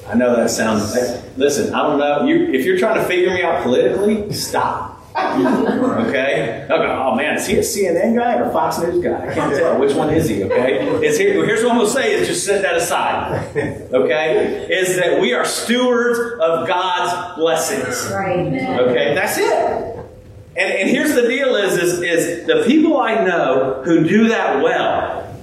I 0.08 0.14
know 0.14 0.34
that 0.34 0.50
sounds. 0.50 0.92
Listen, 1.36 1.72
I 1.72 1.82
don't 1.82 1.98
know. 1.98 2.24
You, 2.24 2.52
if 2.52 2.64
you're 2.64 2.78
trying 2.78 2.96
to 2.96 3.04
figure 3.04 3.32
me 3.32 3.42
out 3.42 3.62
politically, 3.62 4.32
stop. 4.32 4.99
okay? 6.08 6.66
Okay, 6.68 6.86
oh 6.86 7.14
man, 7.14 7.36
is 7.36 7.46
he 7.46 7.56
a 7.56 7.60
CNN 7.60 8.16
guy 8.16 8.38
or 8.38 8.44
a 8.44 8.52
Fox 8.52 8.78
News 8.78 9.02
guy? 9.02 9.30
I 9.30 9.34
can't 9.34 9.54
tell. 9.54 9.78
Which 9.78 9.94
one 9.94 10.10
is 10.10 10.28
he? 10.28 10.44
Okay? 10.44 10.80
It's 11.04 11.18
here, 11.18 11.44
here's 11.44 11.62
what 11.62 11.72
I'm 11.72 11.78
going 11.78 11.88
to 11.88 11.92
say 11.92 12.14
is 12.14 12.28
just 12.28 12.44
set 12.44 12.62
that 12.62 12.76
aside. 12.76 13.56
Okay? 13.92 14.68
Is 14.70 14.96
that 14.96 15.20
we 15.20 15.34
are 15.34 15.44
stewards 15.44 16.18
of 16.40 16.66
God's 16.68 17.36
blessings. 17.36 18.10
Right. 18.12 18.78
Okay? 18.80 19.14
That's 19.14 19.38
it. 19.38 19.90
And, 20.56 20.72
and 20.72 20.90
here's 20.90 21.14
the 21.14 21.22
deal 21.22 21.54
is, 21.56 21.76
is, 21.76 22.02
is 22.02 22.46
the 22.46 22.64
people 22.66 22.98
I 22.98 23.24
know 23.24 23.82
who 23.84 24.06
do 24.06 24.28
that 24.28 24.62
well, 24.62 25.34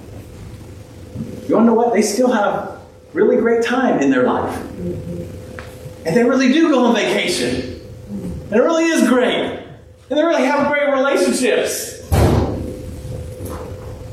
you 1.48 1.54
want 1.54 1.64
to 1.64 1.70
know 1.70 1.74
what? 1.74 1.94
They 1.94 2.02
still 2.02 2.30
have 2.30 2.78
really 3.14 3.36
great 3.36 3.64
time 3.64 4.00
in 4.00 4.10
their 4.10 4.24
life. 4.24 4.56
And 6.06 6.16
they 6.16 6.24
really 6.24 6.52
do 6.52 6.70
go 6.70 6.86
on 6.86 6.94
vacation. 6.94 7.80
And 8.10 8.52
it 8.52 8.62
really 8.62 8.84
is 8.84 9.08
great. 9.08 9.57
And 10.10 10.18
they 10.18 10.22
really 10.22 10.44
have 10.44 10.68
great 10.68 10.88
relationships. 10.90 11.98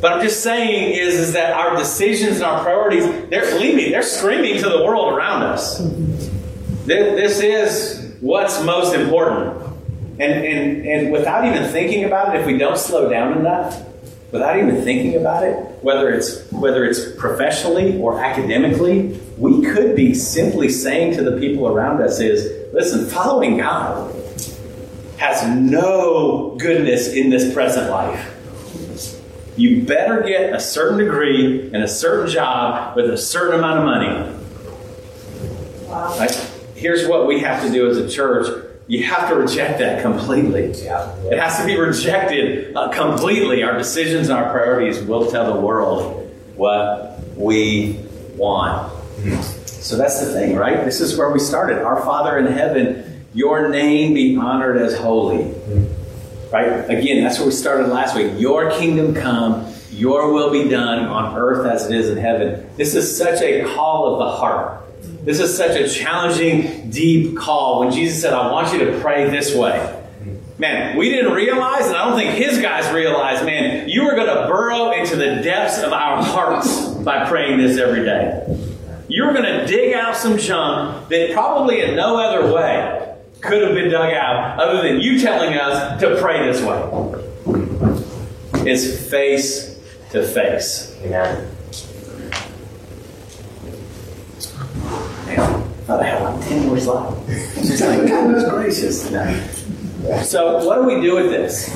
But 0.02 0.14
I'm 0.14 0.22
just 0.22 0.44
saying 0.44 0.94
is, 0.94 1.16
is 1.16 1.34
that 1.34 1.54
our 1.54 1.78
decisions 1.78 2.36
and 2.38 2.44
our 2.44 2.62
priorities, 2.62 3.06
they're 3.30 3.50
believe 3.50 3.92
they're 3.92 4.04
screaming 4.04 4.62
to 4.62 4.70
the 4.70 4.84
world 4.84 5.14
around 5.14 5.44
us. 5.44 5.80
This 6.86 7.40
is 7.40 8.14
what's 8.20 8.62
most 8.64 8.94
important. 8.94 9.64
And, 10.20 10.46
and, 10.46 10.86
and 10.86 11.12
without 11.12 11.46
even 11.46 11.70
thinking 11.70 12.04
about 12.04 12.36
it, 12.36 12.42
if 12.42 12.46
we 12.46 12.58
don't 12.58 12.78
slow 12.78 13.10
down 13.10 13.38
enough, 13.38 13.82
without 14.32 14.58
even 14.58 14.82
thinking 14.84 15.16
about 15.16 15.44
it, 15.44 15.56
whether 15.82 16.14
it's 16.14 16.50
whether 16.52 16.84
it's 16.84 17.14
professionally 17.16 18.00
or 18.00 18.20
academically, 18.24 19.20
we 19.38 19.62
could 19.66 19.96
be 19.96 20.14
simply 20.14 20.70
saying 20.70 21.16
to 21.16 21.24
the 21.24 21.38
people 21.40 21.68
around 21.68 22.02
us 22.02 22.20
is, 22.20 22.74
listen, 22.74 23.08
following 23.08 23.58
God 23.58 24.14
has 25.18 25.48
no 25.48 26.56
goodness 26.60 27.08
in 27.08 27.30
this 27.30 27.54
present 27.54 27.90
life. 27.90 28.32
You 29.58 29.84
better 29.84 30.22
get 30.22 30.54
a 30.54 30.60
certain 30.60 30.98
degree 30.98 31.72
and 31.74 31.78
a 31.78 31.88
certain 31.88 32.30
job 32.30 32.96
with 32.96 33.10
a 33.10 33.18
certain 33.18 33.60
amount 33.60 33.80
of 33.80 33.86
money. 33.86 34.36
Wow. 35.88 36.18
Right? 36.20 36.52
Here's 36.76 37.08
what 37.08 37.26
we 37.26 37.40
have 37.40 37.64
to 37.64 37.72
do 37.72 37.90
as 37.90 37.98
a 37.98 38.10
church. 38.10 38.64
You 38.88 39.04
have 39.06 39.30
to 39.30 39.36
reject 39.36 39.80
that 39.80 40.02
completely. 40.02 40.74
Yeah. 40.84 41.16
It 41.32 41.40
has 41.40 41.58
to 41.60 41.66
be 41.66 41.80
rejected 41.80 42.76
uh, 42.76 42.90
completely. 42.90 43.64
Our 43.64 43.78
decisions 43.78 44.28
and 44.30 44.38
our 44.38 44.52
priorities 44.52 45.02
will 45.02 45.32
tell 45.32 45.54
the 45.54 45.60
world 45.60 46.30
what 46.56 47.20
we 47.36 48.00
want. 48.36 48.92
Mm-hmm. 48.92 49.42
So 49.66 49.98
that's 49.98 50.20
the 50.20 50.34
thing, 50.34 50.56
right? 50.56 50.84
This 50.84 51.00
is 51.00 51.18
where 51.18 51.32
we 51.32 51.40
started. 51.40 51.82
Our 51.82 52.02
Father 52.02 52.38
in 52.38 52.48
heaven 52.48 53.05
your 53.36 53.68
name 53.68 54.14
be 54.14 54.38
honored 54.38 54.78
as 54.78 54.98
holy. 54.98 55.54
Right? 56.52 56.90
Again, 56.90 57.22
that's 57.22 57.38
where 57.38 57.48
we 57.48 57.52
started 57.52 57.88
last 57.88 58.16
week. 58.16 58.32
Your 58.38 58.72
kingdom 58.72 59.14
come, 59.14 59.72
your 59.92 60.32
will 60.32 60.52
be 60.52 60.70
done 60.70 61.00
on 61.00 61.38
earth 61.38 61.68
as 61.68 61.92
it 61.92 61.96
is 61.96 62.10
in 62.10 62.18
heaven. 62.18 62.70
This 62.78 62.96
is 62.96 63.16
such 63.16 63.42
a 63.42 63.66
call 63.76 64.14
of 64.14 64.20
the 64.20 64.38
heart. 64.38 64.84
This 65.26 65.42
is 65.42 65.56
such 65.56 65.76
a 65.76 65.90
challenging, 65.90 66.90
deep 66.90 67.36
call. 67.36 67.82
When 67.82 67.92
Jesus 67.92 68.22
said, 68.22 68.34
I 68.34 68.50
want 68.50 68.72
you 68.72 68.86
to 68.86 69.00
pray 69.02 69.30
this 69.30 69.54
way. 69.54 70.02
Man, 70.58 70.96
we 70.96 71.10
didn't 71.10 71.34
realize, 71.34 71.88
and 71.88 71.98
I 71.98 72.08
don't 72.08 72.18
think 72.18 72.36
his 72.36 72.62
guys 72.62 72.90
realized, 72.94 73.46
man, 73.46 73.90
you 73.90 74.04
are 74.04 74.16
going 74.16 74.28
to 74.28 74.48
burrow 74.48 74.94
into 74.94 75.18
the 75.18 75.42
depths 75.44 75.80
of 75.80 75.92
our 75.92 76.24
hearts 76.24 76.92
by 77.04 77.28
praying 77.28 77.58
this 77.58 77.78
every 77.78 78.06
day. 78.06 78.46
You're 79.10 79.34
going 79.34 79.44
to 79.44 79.68
dig 79.68 79.94
out 79.94 80.16
some 80.16 80.38
junk 80.38 81.10
that 81.10 81.34
probably 81.34 81.82
in 81.82 81.98
no 81.98 82.18
other 82.18 82.54
way 82.54 83.05
could 83.46 83.62
have 83.62 83.74
been 83.74 83.92
dug 83.92 84.14
out 84.14 84.60
other 84.60 84.82
than 84.82 85.02
you 85.02 85.20
telling 85.20 85.54
us 85.54 86.00
to 86.02 86.18
pray 86.20 86.52
this 86.52 86.62
way. 86.62 87.12
It's 88.70 89.10
face 89.10 89.80
to 90.12 90.26
face. 90.26 90.98
Amen. 91.04 91.56
thought 95.86 96.00
I 96.02 96.08
had 96.08 96.24
like 96.24 96.48
10 96.48 96.68
more 96.68 96.80
slides. 96.80 97.56
Just 97.56 97.82
like, 97.82 98.00
goodness 98.00 98.50
gracious. 98.50 99.10
So, 100.30 100.66
what 100.66 100.76
do 100.76 100.84
we 100.84 101.02
do 101.02 101.16
with 101.16 101.32
this? 101.32 101.76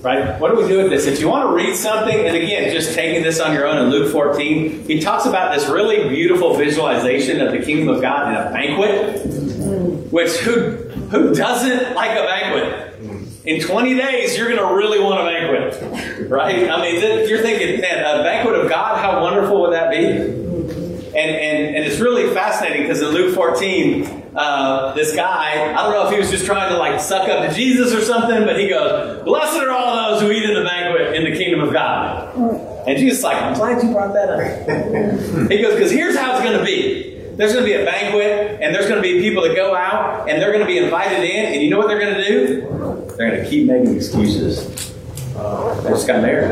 Right? 0.00 0.38
What 0.40 0.54
do 0.54 0.62
we 0.62 0.68
do 0.68 0.78
with 0.78 0.90
this? 0.90 1.06
If 1.06 1.18
you 1.18 1.28
want 1.28 1.48
to 1.48 1.54
read 1.54 1.74
something, 1.74 2.14
and 2.14 2.36
again, 2.36 2.72
just 2.72 2.94
taking 2.94 3.24
this 3.24 3.40
on 3.40 3.52
your 3.52 3.66
own 3.66 3.78
in 3.78 3.90
Luke 3.90 4.12
14, 4.12 4.84
he 4.84 5.00
talks 5.00 5.26
about 5.26 5.52
this 5.52 5.68
really 5.68 6.08
beautiful 6.08 6.56
visualization 6.56 7.40
of 7.40 7.50
the 7.50 7.58
kingdom 7.58 7.88
of 7.88 8.00
God 8.00 8.28
in 8.28 8.34
a 8.34 8.52
banquet. 8.52 9.26
Which, 10.12 10.30
who, 10.36 10.83
who 11.14 11.34
doesn't 11.34 11.94
like 11.94 12.10
a 12.10 12.24
banquet? 12.24 13.44
In 13.44 13.60
20 13.60 13.94
days, 13.96 14.36
you're 14.36 14.48
going 14.48 14.58
to 14.58 14.74
really 14.74 14.98
want 14.98 15.20
a 15.20 15.24
banquet. 15.24 16.30
Right? 16.30 16.68
I 16.70 16.80
mean, 16.80 17.28
you're 17.28 17.42
thinking, 17.42 17.80
man, 17.80 17.98
a 17.98 18.22
banquet 18.22 18.54
of 18.54 18.68
God, 18.68 18.98
how 18.98 19.22
wonderful 19.22 19.60
would 19.62 19.72
that 19.74 19.90
be? 19.90 20.04
And, 21.14 21.30
and, 21.30 21.76
and 21.76 21.84
it's 21.84 22.00
really 22.00 22.34
fascinating 22.34 22.82
because 22.82 23.00
in 23.00 23.08
Luke 23.08 23.34
14, 23.34 24.32
uh, 24.34 24.94
this 24.94 25.14
guy, 25.14 25.72
I 25.72 25.82
don't 25.84 25.92
know 25.92 26.06
if 26.06 26.12
he 26.12 26.18
was 26.18 26.28
just 26.28 26.44
trying 26.44 26.72
to 26.72 26.78
like 26.78 26.98
suck 27.00 27.28
up 27.28 27.48
to 27.48 27.54
Jesus 27.54 27.94
or 27.94 28.00
something, 28.00 28.44
but 28.44 28.58
he 28.58 28.68
goes, 28.68 29.22
Blessed 29.22 29.58
are 29.58 29.70
all 29.70 30.10
those 30.10 30.22
who 30.22 30.32
eat 30.32 30.42
in 30.42 30.54
the 30.54 30.64
banquet 30.64 31.14
in 31.14 31.30
the 31.30 31.38
kingdom 31.38 31.60
of 31.60 31.72
God. 31.72 32.34
And 32.88 32.98
Jesus 32.98 33.22
like, 33.22 33.40
I'm 33.40 33.54
glad 33.54 33.82
you 33.82 33.92
brought 33.92 34.12
that 34.14 34.28
up. 34.28 35.50
he 35.50 35.62
goes, 35.62 35.74
because 35.74 35.92
here's 35.92 36.16
how 36.16 36.32
it's 36.32 36.44
going 36.44 36.58
to 36.58 36.64
be. 36.64 37.13
There's 37.36 37.52
going 37.52 37.64
to 37.64 37.70
be 37.70 37.74
a 37.80 37.84
banquet, 37.84 38.60
and 38.62 38.74
there's 38.74 38.86
going 38.86 38.96
to 38.96 39.02
be 39.02 39.20
people 39.20 39.42
that 39.42 39.56
go 39.56 39.74
out, 39.74 40.28
and 40.28 40.40
they're 40.40 40.52
going 40.52 40.64
to 40.64 40.66
be 40.66 40.78
invited 40.78 41.24
in, 41.24 41.52
and 41.52 41.62
you 41.62 41.70
know 41.70 41.78
what 41.78 41.88
they're 41.88 41.98
going 41.98 42.14
to 42.14 42.24
do? 42.24 42.60
They're 43.16 43.30
going 43.30 43.42
to 43.42 43.50
keep 43.50 43.66
making 43.66 43.96
excuses. 43.96 44.66
They 45.34 45.90
just 45.90 46.06
got 46.06 46.22
married. 46.22 46.50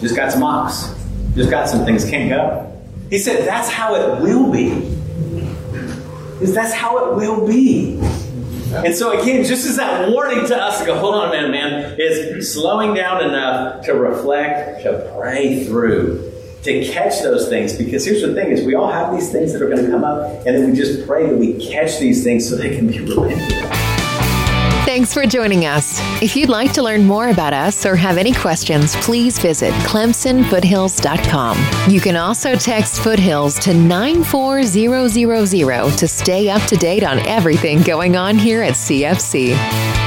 Just 0.00 0.14
got 0.14 0.30
some 0.30 0.42
ox. 0.44 0.94
Just 1.34 1.50
got 1.50 1.68
some 1.68 1.84
things 1.84 2.04
can't 2.08 2.30
go. 2.30 2.70
He 3.10 3.18
said 3.18 3.46
that's 3.46 3.68
how 3.68 3.94
it 3.96 4.20
will 4.22 4.52
be. 4.52 4.70
Is 6.40 6.54
that's 6.54 6.72
how 6.72 6.98
it 6.98 7.16
will 7.16 7.46
be. 7.46 7.98
And 8.72 8.94
so 8.94 9.20
again, 9.20 9.44
just 9.44 9.66
as 9.66 9.76
that 9.76 10.10
warning 10.10 10.46
to 10.46 10.56
us 10.56 10.80
to 10.80 10.86
go, 10.86 10.98
hold 10.98 11.14
on 11.14 11.28
a 11.28 11.30
minute, 11.30 11.50
man, 11.50 11.96
is 11.98 12.52
slowing 12.52 12.94
down 12.94 13.24
enough 13.24 13.84
to 13.86 13.94
reflect, 13.94 14.82
to 14.82 15.12
pray 15.16 15.64
through, 15.64 16.32
to 16.64 16.84
catch 16.86 17.22
those 17.22 17.48
things. 17.48 17.74
Because 17.74 18.04
here's 18.04 18.22
the 18.22 18.34
thing 18.34 18.50
is 18.50 18.64
we 18.64 18.74
all 18.74 18.90
have 18.90 19.14
these 19.14 19.30
things 19.30 19.52
that 19.52 19.62
are 19.62 19.68
going 19.68 19.84
to 19.84 19.90
come 19.90 20.04
up, 20.04 20.46
and 20.46 20.56
then 20.56 20.70
we 20.70 20.76
just 20.76 21.06
pray 21.06 21.28
that 21.28 21.36
we 21.36 21.70
catch 21.70 21.98
these 21.98 22.24
things 22.24 22.48
so 22.48 22.56
they 22.56 22.74
can 22.76 22.86
be 22.86 23.00
repented 23.00 23.52
Thanks 24.84 25.12
for 25.12 25.26
joining 25.26 25.66
us. 25.66 25.98
If 26.22 26.36
you'd 26.36 26.50
like 26.50 26.72
to 26.74 26.82
learn 26.82 27.04
more 27.04 27.30
about 27.30 27.52
us 27.52 27.84
or 27.84 27.96
have 27.96 28.16
any 28.16 28.32
questions, 28.32 28.94
please 28.96 29.40
visit 29.40 29.72
clemsonfoothills.com. 29.86 31.90
You 31.90 32.00
can 32.00 32.14
also 32.16 32.54
text 32.54 33.00
Foothills 33.00 33.58
to 33.60 33.74
94000 33.74 35.96
to 35.96 36.06
stay 36.06 36.48
up 36.48 36.62
to 36.68 36.76
date 36.76 37.02
on 37.02 37.18
everything 37.20 37.82
going 37.82 38.14
on 38.14 38.38
here 38.38 38.62
at 38.62 38.74
CFC. 38.74 40.03